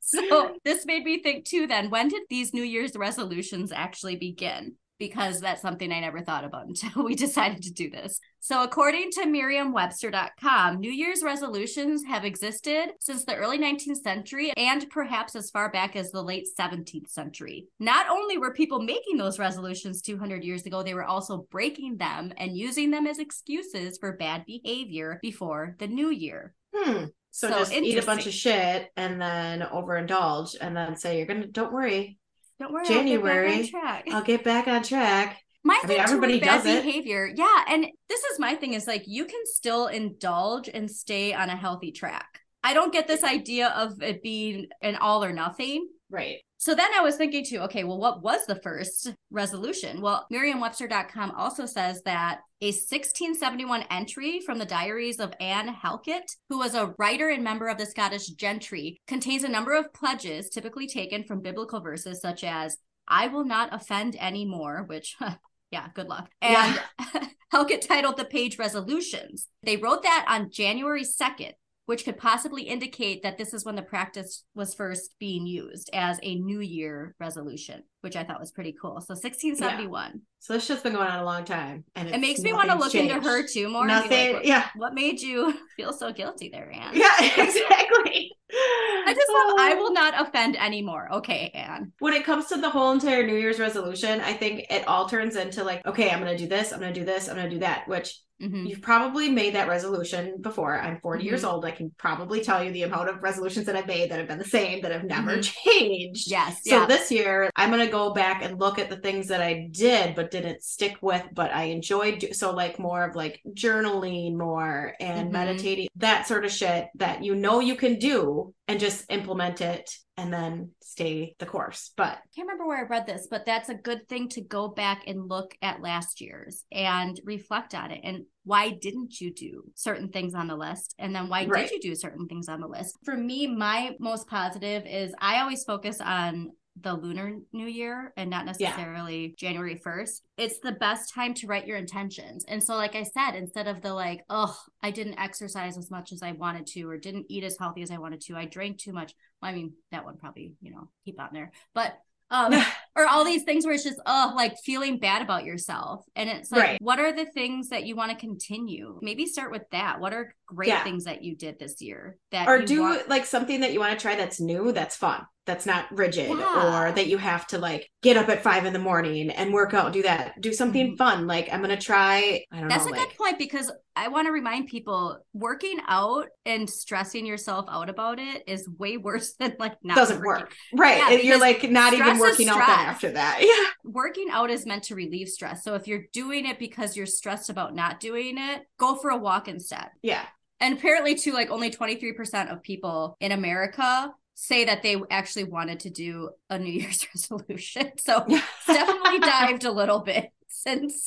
so 0.00 0.56
this 0.64 0.86
made 0.86 1.04
me 1.04 1.22
think 1.22 1.44
too 1.44 1.66
then 1.66 1.90
when 1.90 2.08
did 2.08 2.22
these 2.28 2.52
new 2.52 2.62
year's 2.62 2.96
resolutions 2.96 3.70
actually 3.70 4.16
begin 4.16 4.74
because 4.98 5.40
that's 5.40 5.62
something 5.62 5.92
I 5.92 6.00
never 6.00 6.20
thought 6.20 6.44
about 6.44 6.66
until 6.68 7.04
we 7.04 7.14
decided 7.14 7.62
to 7.62 7.72
do 7.72 7.90
this. 7.90 8.20
So, 8.40 8.62
according 8.62 9.10
to 9.12 9.26
Merriam-Webster.com, 9.26 10.80
New 10.80 10.90
Year's 10.90 11.22
resolutions 11.22 12.04
have 12.04 12.24
existed 12.24 12.90
since 13.00 13.24
the 13.24 13.34
early 13.34 13.58
19th 13.58 14.02
century 14.02 14.52
and 14.56 14.88
perhaps 14.90 15.36
as 15.36 15.50
far 15.50 15.70
back 15.70 15.96
as 15.96 16.10
the 16.10 16.22
late 16.22 16.48
17th 16.58 17.08
century. 17.08 17.66
Not 17.78 18.08
only 18.08 18.38
were 18.38 18.52
people 18.52 18.80
making 18.80 19.16
those 19.16 19.38
resolutions 19.38 20.02
200 20.02 20.44
years 20.44 20.66
ago, 20.66 20.82
they 20.82 20.94
were 20.94 21.04
also 21.04 21.46
breaking 21.50 21.96
them 21.96 22.32
and 22.36 22.56
using 22.56 22.90
them 22.90 23.06
as 23.06 23.18
excuses 23.18 23.98
for 23.98 24.16
bad 24.16 24.44
behavior 24.46 25.18
before 25.22 25.76
the 25.78 25.86
new 25.86 26.10
year. 26.10 26.54
Hmm. 26.74 27.06
So, 27.30 27.50
so 27.50 27.58
just 27.58 27.72
eat 27.72 27.98
a 27.98 28.06
bunch 28.06 28.26
of 28.26 28.32
shit 28.32 28.90
and 28.96 29.20
then 29.20 29.60
overindulge 29.60 30.56
and 30.60 30.76
then 30.76 30.96
say 30.96 31.18
you're 31.18 31.26
gonna 31.26 31.46
don't 31.46 31.72
worry. 31.72 32.18
Don't 32.60 32.72
worry. 32.72 32.86
January. 32.86 33.70
I'll 33.74 34.02
get, 34.02 34.14
I'll 34.14 34.22
get 34.22 34.44
back 34.44 34.68
on 34.68 34.82
track. 34.82 35.42
My 35.64 35.78
I 35.82 35.86
mean, 35.86 36.00
everybody 36.00 36.40
does 36.40 36.64
bad 36.64 36.84
behavior. 36.84 37.30
Yeah, 37.34 37.64
and 37.68 37.84
this 38.08 38.22
is 38.22 38.38
my 38.38 38.54
thing 38.54 38.74
is 38.74 38.86
like 38.86 39.02
you 39.06 39.24
can 39.24 39.40
still 39.44 39.88
indulge 39.88 40.68
and 40.72 40.88
stay 40.88 41.34
on 41.34 41.50
a 41.50 41.56
healthy 41.56 41.90
track. 41.90 42.40
I 42.62 42.74
don't 42.74 42.92
get 42.92 43.06
this 43.08 43.24
idea 43.24 43.68
of 43.68 44.00
it 44.00 44.22
being 44.22 44.68
an 44.80 44.96
all 44.96 45.24
or 45.24 45.32
nothing. 45.32 45.88
Right. 46.10 46.38
So 46.60 46.74
then 46.74 46.90
I 46.92 47.02
was 47.02 47.14
thinking 47.14 47.44
too, 47.44 47.60
okay, 47.60 47.84
well, 47.84 47.98
what 47.98 48.20
was 48.20 48.44
the 48.46 48.56
first 48.56 49.14
resolution? 49.30 50.00
Well, 50.00 50.26
Merriam-Webster.com 50.28 51.30
also 51.30 51.66
says 51.66 52.02
that 52.02 52.40
a 52.60 52.66
1671 52.66 53.84
entry 53.90 54.40
from 54.40 54.58
the 54.58 54.66
diaries 54.66 55.20
of 55.20 55.32
Anne 55.38 55.68
Halkett, 55.68 56.28
who 56.48 56.58
was 56.58 56.74
a 56.74 56.92
writer 56.98 57.28
and 57.28 57.44
member 57.44 57.68
of 57.68 57.78
the 57.78 57.86
Scottish 57.86 58.26
gentry, 58.30 59.00
contains 59.06 59.44
a 59.44 59.48
number 59.48 59.72
of 59.72 59.94
pledges 59.94 60.50
typically 60.50 60.88
taken 60.88 61.22
from 61.22 61.42
biblical 61.42 61.80
verses 61.80 62.20
such 62.20 62.42
as, 62.42 62.76
I 63.06 63.28
will 63.28 63.44
not 63.44 63.72
offend 63.72 64.16
any 64.18 64.44
more, 64.44 64.82
which 64.82 65.16
yeah, 65.70 65.86
good 65.94 66.08
luck. 66.08 66.28
And 66.42 66.80
yeah. 67.14 67.28
Halkett 67.52 67.86
titled 67.86 68.16
the 68.16 68.24
page 68.24 68.58
resolutions. 68.58 69.46
They 69.62 69.76
wrote 69.76 70.02
that 70.02 70.26
on 70.28 70.50
January 70.50 71.04
2nd, 71.04 71.52
which 71.88 72.04
could 72.04 72.18
possibly 72.18 72.64
indicate 72.64 73.22
that 73.22 73.38
this 73.38 73.54
is 73.54 73.64
when 73.64 73.74
the 73.74 73.80
practice 73.80 74.44
was 74.54 74.74
first 74.74 75.14
being 75.18 75.46
used 75.46 75.88
as 75.94 76.20
a 76.22 76.34
New 76.34 76.60
Year 76.60 77.14
resolution, 77.18 77.82
which 78.02 78.14
I 78.14 78.24
thought 78.24 78.38
was 78.38 78.50
pretty 78.50 78.74
cool. 78.78 79.00
So 79.00 79.14
1671. 79.14 80.10
Yeah. 80.12 80.20
So 80.38 80.52
this 80.52 80.66
shit's 80.66 80.82
been 80.82 80.92
going 80.92 81.08
on 81.08 81.20
a 81.20 81.24
long 81.24 81.46
time, 81.46 81.84
and 81.96 82.10
it 82.10 82.20
makes 82.20 82.40
me 82.40 82.52
want 82.52 82.68
to 82.68 82.76
look 82.76 82.92
changed. 82.92 83.14
into 83.14 83.26
her 83.26 83.42
too 83.46 83.70
more. 83.70 83.86
Nothing. 83.86 84.26
Like, 84.26 84.34
what, 84.34 84.44
yeah. 84.44 84.68
What 84.76 84.92
made 84.92 85.22
you 85.22 85.54
feel 85.78 85.94
so 85.94 86.12
guilty 86.12 86.50
there, 86.50 86.70
Anne? 86.70 86.94
Yeah, 86.94 87.08
exactly. 87.20 88.32
I 88.52 89.14
just 89.14 89.28
love. 89.32 89.56
I 89.58 89.74
oh. 89.74 89.76
will 89.78 89.92
not 89.94 90.20
offend 90.20 90.60
anymore. 90.60 91.08
Okay, 91.10 91.50
Anne. 91.54 91.92
When 92.00 92.12
it 92.12 92.26
comes 92.26 92.48
to 92.48 92.58
the 92.58 92.68
whole 92.68 92.92
entire 92.92 93.26
New 93.26 93.36
Year's 93.36 93.58
resolution, 93.58 94.20
I 94.20 94.34
think 94.34 94.66
it 94.68 94.86
all 94.86 95.08
turns 95.08 95.36
into 95.36 95.64
like, 95.64 95.86
okay, 95.86 96.10
I'm 96.10 96.18
gonna 96.18 96.36
do 96.36 96.46
this. 96.46 96.70
I'm 96.70 96.80
gonna 96.80 96.92
do 96.92 97.06
this. 97.06 97.28
I'm 97.28 97.36
gonna 97.36 97.48
do 97.48 97.60
that. 97.60 97.88
Which 97.88 98.14
Mm-hmm. 98.40 98.66
You've 98.66 98.82
probably 98.82 99.28
made 99.28 99.54
that 99.54 99.68
resolution 99.68 100.40
before. 100.40 100.78
I'm 100.78 101.00
40 101.00 101.18
mm-hmm. 101.18 101.28
years 101.28 101.44
old. 101.44 101.64
I 101.64 101.72
can 101.72 101.90
probably 101.98 102.40
tell 102.40 102.62
you 102.62 102.70
the 102.70 102.84
amount 102.84 103.08
of 103.08 103.22
resolutions 103.22 103.66
that 103.66 103.74
I've 103.74 103.86
made 103.86 104.10
that 104.10 104.18
have 104.18 104.28
been 104.28 104.38
the 104.38 104.44
same, 104.44 104.80
that 104.82 104.92
have 104.92 105.04
never 105.04 105.38
mm-hmm. 105.38 105.70
changed. 105.70 106.30
Yes. 106.30 106.60
So 106.64 106.80
yeah. 106.80 106.86
this 106.86 107.10
year, 107.10 107.50
I'm 107.56 107.70
going 107.70 107.84
to 107.84 107.90
go 107.90 108.12
back 108.12 108.44
and 108.44 108.60
look 108.60 108.78
at 108.78 108.90
the 108.90 108.96
things 108.96 109.28
that 109.28 109.40
I 109.40 109.68
did 109.72 110.14
but 110.14 110.30
didn't 110.30 110.62
stick 110.62 110.98
with, 111.00 111.24
but 111.32 111.52
I 111.52 111.64
enjoyed. 111.64 112.20
Do- 112.20 112.32
so, 112.32 112.52
like 112.52 112.78
more 112.78 113.04
of 113.04 113.16
like 113.16 113.40
journaling 113.54 114.36
more 114.36 114.94
and 115.00 115.24
mm-hmm. 115.24 115.32
meditating, 115.32 115.88
that 115.96 116.26
sort 116.26 116.44
of 116.44 116.52
shit 116.52 116.88
that 116.96 117.24
you 117.24 117.34
know 117.34 117.60
you 117.60 117.74
can 117.74 117.98
do 117.98 118.54
and 118.68 118.78
just 118.78 119.04
implement 119.10 119.60
it 119.60 119.90
and 120.18 120.32
then 120.32 120.70
stay 120.98 121.34
the 121.38 121.46
course. 121.46 121.92
But 121.96 122.12
I 122.12 122.28
can't 122.34 122.48
remember 122.48 122.66
where 122.66 122.84
I 122.84 122.88
read 122.88 123.06
this, 123.06 123.28
but 123.30 123.46
that's 123.46 123.68
a 123.68 123.74
good 123.74 124.08
thing 124.08 124.28
to 124.30 124.40
go 124.40 124.68
back 124.68 125.04
and 125.06 125.28
look 125.28 125.56
at 125.62 125.80
last 125.80 126.20
year's 126.20 126.64
and 126.72 127.20
reflect 127.24 127.74
on 127.74 127.92
it. 127.92 128.00
And 128.02 128.24
why 128.44 128.70
didn't 128.70 129.20
you 129.20 129.32
do 129.32 129.62
certain 129.74 130.08
things 130.08 130.34
on 130.34 130.48
the 130.48 130.56
list? 130.56 130.94
And 130.98 131.14
then 131.14 131.28
why 131.28 131.46
right. 131.46 131.68
did 131.68 131.84
you 131.84 131.90
do 131.90 131.94
certain 131.94 132.26
things 132.26 132.48
on 132.48 132.60
the 132.60 132.66
list? 132.66 132.96
For 133.04 133.16
me, 133.16 133.46
my 133.46 133.94
most 134.00 134.26
positive 134.26 134.86
is 134.86 135.14
I 135.20 135.40
always 135.40 135.64
focus 135.64 136.00
on 136.00 136.50
the 136.82 136.94
lunar 136.94 137.36
new 137.52 137.66
year 137.66 138.12
and 138.16 138.30
not 138.30 138.46
necessarily 138.46 139.26
yeah. 139.26 139.34
January 139.36 139.80
1st. 139.84 140.20
It's 140.36 140.58
the 140.60 140.72
best 140.72 141.12
time 141.12 141.34
to 141.34 141.46
write 141.46 141.66
your 141.66 141.76
intentions. 141.76 142.44
And 142.46 142.62
so, 142.62 142.74
like 142.74 142.94
I 142.94 143.02
said, 143.02 143.32
instead 143.32 143.68
of 143.68 143.80
the 143.80 143.92
like, 143.92 144.24
oh, 144.28 144.56
I 144.82 144.90
didn't 144.90 145.18
exercise 145.18 145.76
as 145.76 145.90
much 145.90 146.12
as 146.12 146.22
I 146.22 146.32
wanted 146.32 146.66
to, 146.68 146.88
or 146.88 146.96
didn't 146.96 147.26
eat 147.28 147.44
as 147.44 147.56
healthy 147.58 147.82
as 147.82 147.90
I 147.90 147.98
wanted 147.98 148.20
to, 148.22 148.36
I 148.36 148.44
drank 148.44 148.78
too 148.78 148.92
much. 148.92 149.14
Well, 149.40 149.50
I 149.50 149.54
mean, 149.54 149.72
that 149.92 150.04
one 150.04 150.16
probably, 150.16 150.54
you 150.60 150.70
know, 150.70 150.90
keep 151.04 151.20
on 151.20 151.30
there. 151.32 151.52
But 151.74 151.98
um 152.30 152.54
or 152.98 153.06
all 153.06 153.24
these 153.24 153.44
things 153.44 153.64
where 153.64 153.74
it's 153.74 153.84
just 153.84 154.00
oh 154.06 154.32
like 154.34 154.56
feeling 154.64 154.98
bad 154.98 155.22
about 155.22 155.44
yourself 155.44 156.04
and 156.16 156.28
it's 156.28 156.50
like 156.50 156.62
right. 156.62 156.82
what 156.82 156.98
are 156.98 157.12
the 157.12 157.26
things 157.26 157.68
that 157.68 157.86
you 157.86 157.94
want 157.94 158.10
to 158.10 158.16
continue 158.16 158.98
maybe 159.00 159.24
start 159.24 159.52
with 159.52 159.62
that 159.70 160.00
what 160.00 160.12
are 160.12 160.34
great 160.46 160.68
yeah. 160.68 160.82
things 160.82 161.04
that 161.04 161.22
you 161.22 161.36
did 161.36 161.58
this 161.58 161.80
year 161.80 162.18
that 162.32 162.48
or 162.48 162.60
do 162.60 162.82
want- 162.82 163.08
like 163.08 163.24
something 163.24 163.60
that 163.60 163.72
you 163.72 163.78
want 163.78 163.96
to 163.96 164.02
try 164.02 164.16
that's 164.16 164.40
new 164.40 164.72
that's 164.72 164.96
fun 164.96 165.24
that's 165.48 165.64
not 165.64 165.90
rigid 165.90 166.28
yeah. 166.28 166.88
or 166.88 166.92
that 166.92 167.06
you 167.06 167.16
have 167.16 167.46
to 167.46 167.58
like 167.58 167.90
get 168.02 168.18
up 168.18 168.28
at 168.28 168.42
five 168.42 168.66
in 168.66 168.74
the 168.74 168.78
morning 168.78 169.30
and 169.30 169.52
work 169.52 169.72
out 169.72 169.94
do 169.94 170.02
that 170.02 170.38
do 170.42 170.52
something 170.52 170.88
mm-hmm. 170.88 170.96
fun 170.96 171.26
like 171.26 171.48
i'm 171.50 171.62
gonna 171.62 171.76
try 171.76 172.44
i 172.52 172.56
don't 172.58 172.68
know. 172.68 172.68
that's 172.68 172.84
know 172.84 172.90
a 172.90 172.92
like, 172.92 173.08
good 173.08 173.16
point 173.16 173.38
because 173.38 173.72
i 173.96 174.08
want 174.08 174.26
to 174.26 174.32
remind 174.32 174.66
people 174.66 175.18
working 175.32 175.78
out 175.88 176.26
and 176.44 176.68
stressing 176.68 177.24
yourself 177.24 177.64
out 177.70 177.88
about 177.88 178.18
it 178.18 178.44
is 178.46 178.68
way 178.78 178.98
worse 178.98 179.32
than 179.40 179.56
like 179.58 179.74
not 179.82 179.96
doesn't 179.96 180.20
working. 180.20 180.44
work 180.44 180.54
right 180.74 181.12
yeah, 181.12 181.18
you're 181.18 181.40
like 181.40 181.68
not 181.70 181.94
even 181.94 182.18
working 182.18 182.50
out 182.50 182.64
then 182.66 182.87
after 182.88 183.10
that. 183.12 183.40
Yeah. 183.48 183.70
Working 183.84 184.28
out 184.30 184.50
is 184.50 184.66
meant 184.66 184.84
to 184.84 184.94
relieve 184.94 185.28
stress. 185.28 185.64
So 185.64 185.74
if 185.74 185.86
you're 185.86 186.04
doing 186.12 186.46
it 186.46 186.58
because 186.58 186.96
you're 186.96 187.06
stressed 187.06 187.48
about 187.50 187.74
not 187.74 188.00
doing 188.00 188.36
it 188.38 188.66
go 188.78 188.96
for 188.96 189.10
a 189.10 189.16
walk 189.16 189.48
instead. 189.48 189.88
Yeah. 190.02 190.24
And 190.60 190.76
apparently 190.76 191.14
too 191.14 191.32
like 191.32 191.50
only 191.50 191.70
23% 191.70 192.52
of 192.52 192.62
people 192.62 193.16
in 193.20 193.32
america 193.32 194.12
say 194.34 194.64
that 194.66 194.82
they 194.82 194.96
actually 195.10 195.44
wanted 195.44 195.80
to 195.80 195.90
do 195.90 196.30
a 196.50 196.58
new 196.58 196.72
year's 196.80 197.06
resolution. 197.14 197.92
So 197.98 198.24
definitely 198.66 199.18
dived 199.20 199.64
a 199.64 199.72
little 199.72 200.00
bit 200.00 200.30
since. 200.48 201.06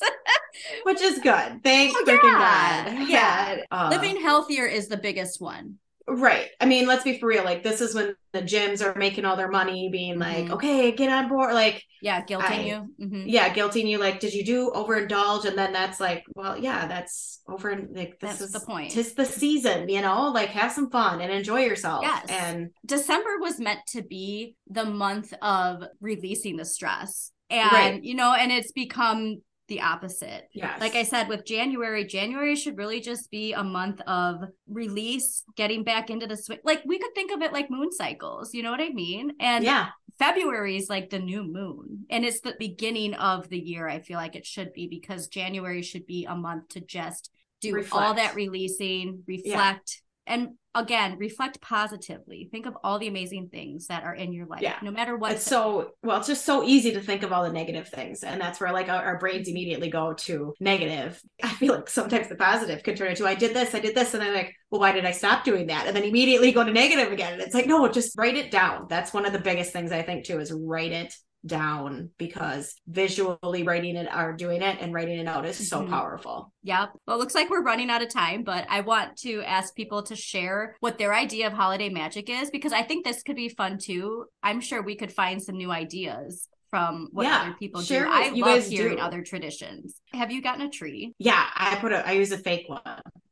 Which 0.83 1.01
is 1.01 1.19
good. 1.19 1.63
Thank 1.63 1.95
oh, 1.95 2.03
freaking 2.05 2.23
yeah. 2.23 2.97
god. 2.99 3.07
Yeah. 3.07 3.57
Uh, 3.71 3.87
living 3.91 4.21
healthier 4.21 4.65
is 4.65 4.87
the 4.87 4.97
biggest 4.97 5.39
one 5.39 5.77
Right. 6.11 6.49
I 6.59 6.65
mean, 6.65 6.87
let's 6.87 7.03
be 7.03 7.17
for 7.19 7.27
real. 7.27 7.45
Like, 7.45 7.63
this 7.63 7.79
is 7.79 7.95
when 7.95 8.15
the 8.33 8.41
gyms 8.41 8.85
are 8.85 8.97
making 8.97 9.23
all 9.23 9.37
their 9.37 9.49
money, 9.49 9.89
being 9.89 10.19
like, 10.19 10.45
mm-hmm. 10.45 10.53
okay, 10.53 10.91
get 10.91 11.09
on 11.09 11.29
board. 11.29 11.53
Like, 11.53 11.83
yeah, 12.01 12.23
guilting 12.25 12.49
I, 12.49 12.61
you. 12.61 12.93
Mm-hmm. 13.01 13.23
Yeah, 13.27 13.53
guilting 13.53 13.87
you. 13.87 13.97
Like, 13.97 14.19
did 14.19 14.33
you 14.33 14.43
do 14.43 14.71
overindulge? 14.75 15.45
And 15.45 15.57
then 15.57 15.71
that's 15.71 16.01
like, 16.01 16.25
well, 16.35 16.57
yeah, 16.57 16.85
that's 16.85 17.41
over. 17.47 17.75
Like, 17.91 18.19
this 18.19 18.39
that's 18.39 18.41
is 18.41 18.51
the 18.51 18.59
point. 18.59 18.91
Tis 18.91 19.13
the 19.13 19.25
season, 19.25 19.87
you 19.87 20.01
know. 20.01 20.29
Like, 20.31 20.49
have 20.49 20.73
some 20.73 20.89
fun 20.89 21.21
and 21.21 21.31
enjoy 21.31 21.61
yourself. 21.61 22.01
Yes. 22.03 22.25
And 22.29 22.71
December 22.85 23.37
was 23.39 23.59
meant 23.59 23.79
to 23.89 24.01
be 24.01 24.55
the 24.69 24.85
month 24.85 25.33
of 25.41 25.83
releasing 26.01 26.57
the 26.57 26.65
stress 26.65 27.31
and 27.49 27.71
right. 27.71 28.03
you 28.03 28.15
know 28.15 28.33
and 28.33 28.51
it's 28.51 28.71
become 28.71 29.41
the 29.71 29.79
opposite. 29.79 30.49
Yeah. 30.53 30.75
Like 30.81 30.95
I 30.95 31.03
said, 31.03 31.29
with 31.29 31.45
January, 31.45 32.03
January 32.03 32.57
should 32.57 32.77
really 32.77 32.99
just 32.99 33.31
be 33.31 33.53
a 33.53 33.63
month 33.63 34.01
of 34.01 34.43
release, 34.67 35.43
getting 35.55 35.85
back 35.85 36.09
into 36.09 36.27
the 36.27 36.35
swing. 36.35 36.59
Like 36.65 36.83
we 36.85 36.99
could 36.99 37.15
think 37.15 37.31
of 37.31 37.41
it 37.41 37.53
like 37.53 37.71
moon 37.71 37.89
cycles. 37.93 38.53
You 38.53 38.63
know 38.63 38.71
what 38.71 38.81
I 38.81 38.89
mean? 38.89 39.31
And 39.39 39.63
yeah. 39.63 39.87
February 40.19 40.75
is 40.75 40.89
like 40.89 41.09
the 41.09 41.19
new 41.19 41.43
moon 41.43 42.05
and 42.09 42.25
it's 42.25 42.41
the 42.41 42.53
beginning 42.59 43.13
of 43.13 43.47
the 43.47 43.57
year. 43.57 43.87
I 43.87 43.99
feel 43.99 44.17
like 44.17 44.35
it 44.35 44.45
should 44.45 44.73
be 44.73 44.89
because 44.89 45.29
January 45.29 45.83
should 45.83 46.05
be 46.05 46.25
a 46.25 46.35
month 46.35 46.67
to 46.69 46.81
just 46.81 47.31
do 47.61 47.73
reflect. 47.73 48.05
all 48.05 48.13
that 48.15 48.35
releasing, 48.35 49.23
reflect. 49.25 50.01
And 50.27 50.49
again 50.73 51.17
reflect 51.17 51.59
positively. 51.61 52.47
Think 52.51 52.65
of 52.65 52.77
all 52.83 52.99
the 52.99 53.07
amazing 53.07 53.49
things 53.49 53.87
that 53.87 54.03
are 54.03 54.13
in 54.13 54.31
your 54.31 54.45
life 54.45 54.61
yeah. 54.61 54.77
no 54.81 54.91
matter 54.91 55.17
what 55.17 55.33
it's 55.33 55.43
so 55.43 55.91
well 56.01 56.17
it's 56.17 56.27
just 56.27 56.45
so 56.45 56.63
easy 56.63 56.93
to 56.93 57.01
think 57.01 57.23
of 57.23 57.31
all 57.31 57.43
the 57.43 57.51
negative 57.51 57.89
things. 57.89 58.23
And 58.23 58.39
that's 58.39 58.59
where 58.59 58.71
like 58.71 58.89
our, 58.89 59.03
our, 59.03 59.17
brains 59.17 59.47
immediately 59.47 59.89
go 59.89 60.13
to 60.13 60.53
negative. 60.59 61.21
I 61.43 61.49
feel 61.49 61.75
like 61.75 61.89
sometimes 61.89 62.29
the 62.29 62.35
positive 62.35 62.83
can 62.83 62.95
turn 62.95 63.09
into 63.09 63.27
i 63.27 63.35
did 63.35 63.53
this 63.53 63.75
i 63.75 63.79
did 63.79 63.95
this 63.95 64.13
and 64.13 64.23
i'm 64.23 64.33
like 64.33 64.55
well 64.69 64.81
why 64.81 64.91
did 64.91 65.05
i 65.05 65.11
stop 65.11 65.43
doing 65.43 65.67
that? 65.67 65.87
And 65.87 65.95
then 65.95 66.03
immediately 66.03 66.51
go 66.51 66.63
to 66.63 66.71
negative 66.71 67.11
again. 67.11 67.33
And 67.33 67.41
it's 67.41 67.53
like 67.53 67.67
no 67.67 67.87
just 67.89 68.17
write 68.17 68.37
it 68.37 68.51
down. 68.51 68.85
That's 68.89 69.13
one 69.13 69.25
of 69.25 69.33
the 69.33 69.39
biggest 69.39 69.73
things 69.73 69.91
i 69.91 70.01
think 70.01 70.25
too 70.25 70.39
is 70.39 70.53
write 70.53 70.91
it 70.91 71.13
down 71.45 72.09
because 72.17 72.75
visually 72.87 73.63
writing 73.63 73.95
it 73.95 74.07
or 74.15 74.33
doing 74.33 74.61
it 74.61 74.77
and 74.79 74.93
writing 74.93 75.19
it 75.19 75.27
out 75.27 75.45
is 75.45 75.69
so 75.69 75.81
mm-hmm. 75.81 75.91
powerful. 75.91 76.53
Yep. 76.63 76.91
Well, 77.05 77.17
it 77.17 77.19
looks 77.19 77.35
like 77.35 77.49
we're 77.49 77.63
running 77.63 77.89
out 77.89 78.01
of 78.01 78.09
time, 78.09 78.43
but 78.43 78.65
I 78.69 78.81
want 78.81 79.17
to 79.19 79.41
ask 79.43 79.75
people 79.75 80.03
to 80.03 80.15
share 80.15 80.75
what 80.79 80.97
their 80.97 81.13
idea 81.13 81.47
of 81.47 81.53
holiday 81.53 81.89
magic 81.89 82.29
is 82.29 82.49
because 82.49 82.73
I 82.73 82.83
think 82.83 83.05
this 83.05 83.23
could 83.23 83.35
be 83.35 83.49
fun 83.49 83.77
too. 83.77 84.25
I'm 84.43 84.61
sure 84.61 84.81
we 84.81 84.95
could 84.95 85.11
find 85.11 85.41
some 85.41 85.57
new 85.57 85.71
ideas 85.71 86.47
from 86.69 87.09
what 87.11 87.23
yeah, 87.23 87.41
other 87.41 87.55
people 87.59 87.81
do. 87.81 88.05
I 88.07 88.29
love 88.29 88.65
hearing 88.65 88.95
do. 88.97 89.01
other 89.01 89.21
traditions. 89.23 89.99
Have 90.13 90.31
you 90.31 90.41
gotten 90.41 90.61
a 90.61 90.69
tree? 90.69 91.13
Yeah, 91.19 91.45
I 91.53 91.75
put 91.75 91.91
a 91.91 92.07
I 92.07 92.13
use 92.13 92.31
a 92.31 92.37
fake 92.37 92.67
one. 92.67 92.81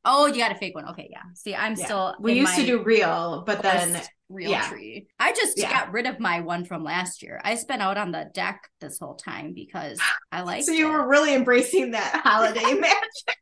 Oh, 0.04 0.28
you 0.28 0.38
got 0.38 0.52
a 0.52 0.56
fake 0.56 0.76
one. 0.76 0.89
Okay, 0.89 1.08
yeah. 1.10 1.22
See, 1.36 1.56
I'm 1.56 1.76
yeah. 1.76 1.86
still 1.86 2.15
We 2.19 2.34
used 2.34 2.56
to 2.56 2.65
do 2.65 2.84
real, 2.84 3.43
but 3.45 3.62
then 3.62 4.02
real 4.30 4.52
yeah. 4.52 4.70
tree. 4.70 5.08
I 5.20 5.34
just 5.34 5.58
yeah. 5.58 5.72
got 5.72 5.92
rid 5.92 6.06
of 6.06 6.20
my 6.20 6.42
one 6.42 6.63
from 6.63 6.84
last 6.84 7.22
year. 7.22 7.42
I 7.44 7.56
spent 7.56 7.82
out 7.82 7.98
on 7.98 8.12
the 8.12 8.30
deck 8.34 8.70
this 8.80 9.00
whole 9.00 9.15
time 9.15 9.54
because 9.54 10.00
I 10.32 10.42
like. 10.42 10.63
So 10.63 10.72
you 10.72 10.88
it. 10.88 10.92
were 10.92 11.08
really 11.08 11.34
embracing 11.34 11.92
that 11.92 12.22
holiday 12.24 12.74
magic. 12.74 13.38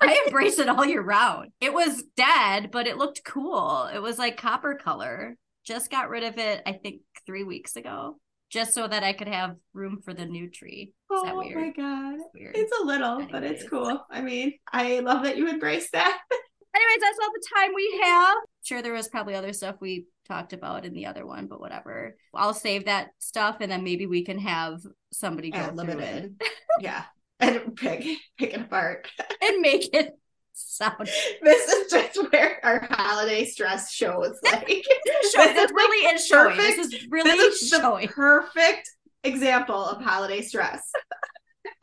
I 0.00 0.24
embrace 0.26 0.58
it 0.58 0.68
all 0.68 0.84
year 0.84 1.02
round. 1.02 1.50
It 1.60 1.72
was 1.72 2.02
dead, 2.16 2.70
but 2.72 2.86
it 2.86 2.96
looked 2.96 3.24
cool. 3.24 3.88
It 3.92 4.00
was 4.00 4.18
like 4.18 4.36
copper 4.36 4.74
color. 4.74 5.36
Just 5.64 5.90
got 5.90 6.10
rid 6.10 6.24
of 6.24 6.38
it, 6.38 6.62
I 6.66 6.72
think, 6.72 7.02
three 7.24 7.44
weeks 7.44 7.76
ago, 7.76 8.18
just 8.50 8.74
so 8.74 8.86
that 8.86 9.02
I 9.02 9.12
could 9.12 9.28
have 9.28 9.56
room 9.72 10.00
for 10.04 10.12
the 10.12 10.26
new 10.26 10.50
tree. 10.50 10.92
Is 10.92 11.22
oh 11.24 11.42
my 11.54 11.70
god, 11.70 12.18
it's, 12.34 12.58
it's 12.58 12.80
a 12.80 12.84
little, 12.84 13.14
Anyways. 13.14 13.32
but 13.32 13.44
it's 13.44 13.68
cool. 13.68 14.04
I 14.10 14.20
mean, 14.20 14.54
I 14.72 14.98
love 15.00 15.22
that 15.22 15.36
you 15.36 15.48
embrace 15.48 15.90
that. 15.92 16.18
Anyways, 16.74 17.00
that's 17.00 17.18
all 17.22 17.30
the 17.32 17.48
time 17.56 17.74
we 17.74 18.00
have. 18.02 18.36
Sure, 18.62 18.82
there 18.82 18.92
was 18.92 19.08
probably 19.08 19.34
other 19.34 19.52
stuff 19.52 19.76
we 19.80 20.06
talked 20.26 20.52
about 20.52 20.84
in 20.84 20.92
the 20.92 21.06
other 21.06 21.26
one, 21.26 21.46
but 21.46 21.60
whatever. 21.60 22.16
I'll 22.34 22.54
save 22.54 22.86
that 22.86 23.10
stuff 23.18 23.58
and 23.60 23.70
then 23.70 23.84
maybe 23.84 24.06
we 24.06 24.24
can 24.24 24.38
have 24.38 24.80
somebody 25.12 25.50
go 25.50 25.70
limited. 25.74 26.40
yeah. 26.80 27.04
And 27.40 27.76
pick 27.76 28.04
pick 28.38 28.54
it 28.54 28.60
apart. 28.60 29.08
and 29.42 29.60
make 29.60 29.94
it 29.94 30.18
sound. 30.54 31.08
This 31.42 31.68
is 31.68 31.92
just 31.92 32.32
where 32.32 32.64
our 32.64 32.86
holiday 32.90 33.44
stress 33.44 33.92
shows 33.92 34.38
like 34.44 34.68
show, 34.68 35.52
this 35.52 35.70
really 35.72 36.14
is 36.14 36.26
showing. 36.26 36.56
Perfect, 36.56 36.76
this 36.76 36.92
is 36.92 37.06
really 37.10 37.30
this 37.30 37.62
is 37.62 37.68
showing. 37.68 38.08
perfect 38.08 38.90
example 39.24 39.84
of 39.84 40.02
holiday 40.02 40.42
stress. 40.42 40.90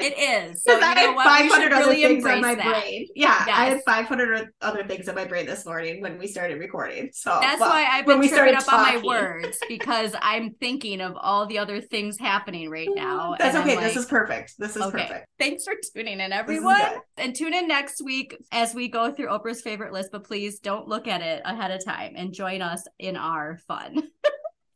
It 0.04 0.18
is. 0.18 0.64
So 0.64 0.80
I 0.80 1.00
had 1.00 1.16
500 1.16 1.74
other 1.74 1.86
really 1.86 2.04
things 2.04 2.26
on 2.26 2.42
my 2.42 2.56
that. 2.56 2.82
brain. 2.84 3.08
Yeah, 3.16 3.44
yes. 3.46 3.58
I 3.58 3.66
had 3.66 3.82
500 3.86 4.50
other 4.62 4.84
things 4.84 5.08
on 5.10 5.16
my 5.16 5.26
brain 5.26 5.46
this 5.46 5.66
morning 5.66 6.02
when 6.02 6.18
we 6.18 6.28
started 6.28 6.60
recording. 6.60 7.10
So 7.14 7.38
that's 7.42 7.60
well, 7.60 7.70
why 7.70 7.86
I've 7.86 8.06
been 8.06 8.20
when 8.20 8.30
tripping 8.30 8.56
up 8.56 8.66
talking. 8.66 8.98
on 8.98 9.02
my 9.02 9.08
words 9.08 9.58
because 9.68 10.14
I'm 10.22 10.52
thinking 10.60 11.02
of 11.02 11.16
all 11.16 11.46
the 11.46 11.58
other 11.58 11.82
things 11.82 12.18
happening 12.20 12.70
right 12.70 12.90
now. 12.94 13.36
That's 13.40 13.56
okay. 13.58 13.76
Like, 13.76 13.86
this 13.86 13.98
is 13.98 14.06
perfect. 14.06 14.54
This 14.58 14.76
is 14.76 14.82
okay. 14.84 15.04
perfect. 15.08 15.28
Thanks 15.40 15.64
for 15.64 15.74
tuning 15.96 16.20
in, 16.20 16.32
everyone. 16.32 16.82
And 17.18 17.36
tune 17.36 17.54
in 17.54 17.68
next 17.68 18.04
week 18.04 18.38
as 18.52 18.74
we 18.74 18.88
go 18.88 19.12
through 19.12 19.28
Oprah's 19.28 19.62
favorite 19.62 19.94
list. 19.94 20.10
But 20.12 20.24
please 20.24 20.60
don't 20.60 20.88
look 20.88 21.08
at 21.08 21.22
it 21.22 21.42
ahead 21.46 21.72
of 21.72 21.84
time 21.84 22.14
and 22.16 22.34
join 22.34 22.62
us 22.62 22.88
in 23.00 23.16
our 23.16 23.58
fun. 23.68 24.04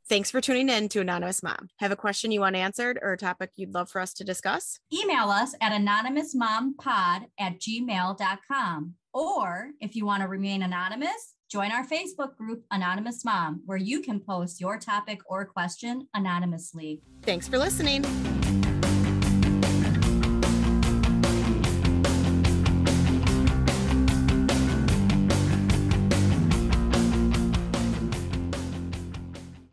Thanks 0.07 0.29
for 0.29 0.39
tuning 0.39 0.69
in 0.69 0.87
to 0.89 1.01
Anonymous 1.01 1.41
Mom. 1.41 1.69
Have 1.79 1.91
a 1.91 1.95
question 1.95 2.31
you 2.31 2.41
want 2.41 2.55
answered 2.55 2.99
or 3.01 3.13
a 3.13 3.17
topic 3.17 3.49
you'd 3.55 3.73
love 3.73 3.89
for 3.89 3.99
us 3.99 4.13
to 4.13 4.23
discuss? 4.23 4.79
Email 4.93 5.29
us 5.29 5.55
at 5.61 5.71
anonymousmompod 5.71 7.25
at 7.39 7.59
gmail.com. 7.59 8.93
Or 9.13 9.71
if 9.79 9.95
you 9.95 10.05
want 10.05 10.21
to 10.21 10.27
remain 10.27 10.61
anonymous, 10.61 11.33
join 11.49 11.71
our 11.71 11.87
Facebook 11.87 12.35
group, 12.35 12.63
Anonymous 12.69 13.25
Mom, 13.25 13.63
where 13.65 13.79
you 13.79 14.01
can 14.01 14.19
post 14.19 14.61
your 14.61 14.77
topic 14.77 15.21
or 15.25 15.43
question 15.45 16.07
anonymously. 16.13 17.01
Thanks 17.23 17.47
for 17.47 17.57
listening. 17.57 18.03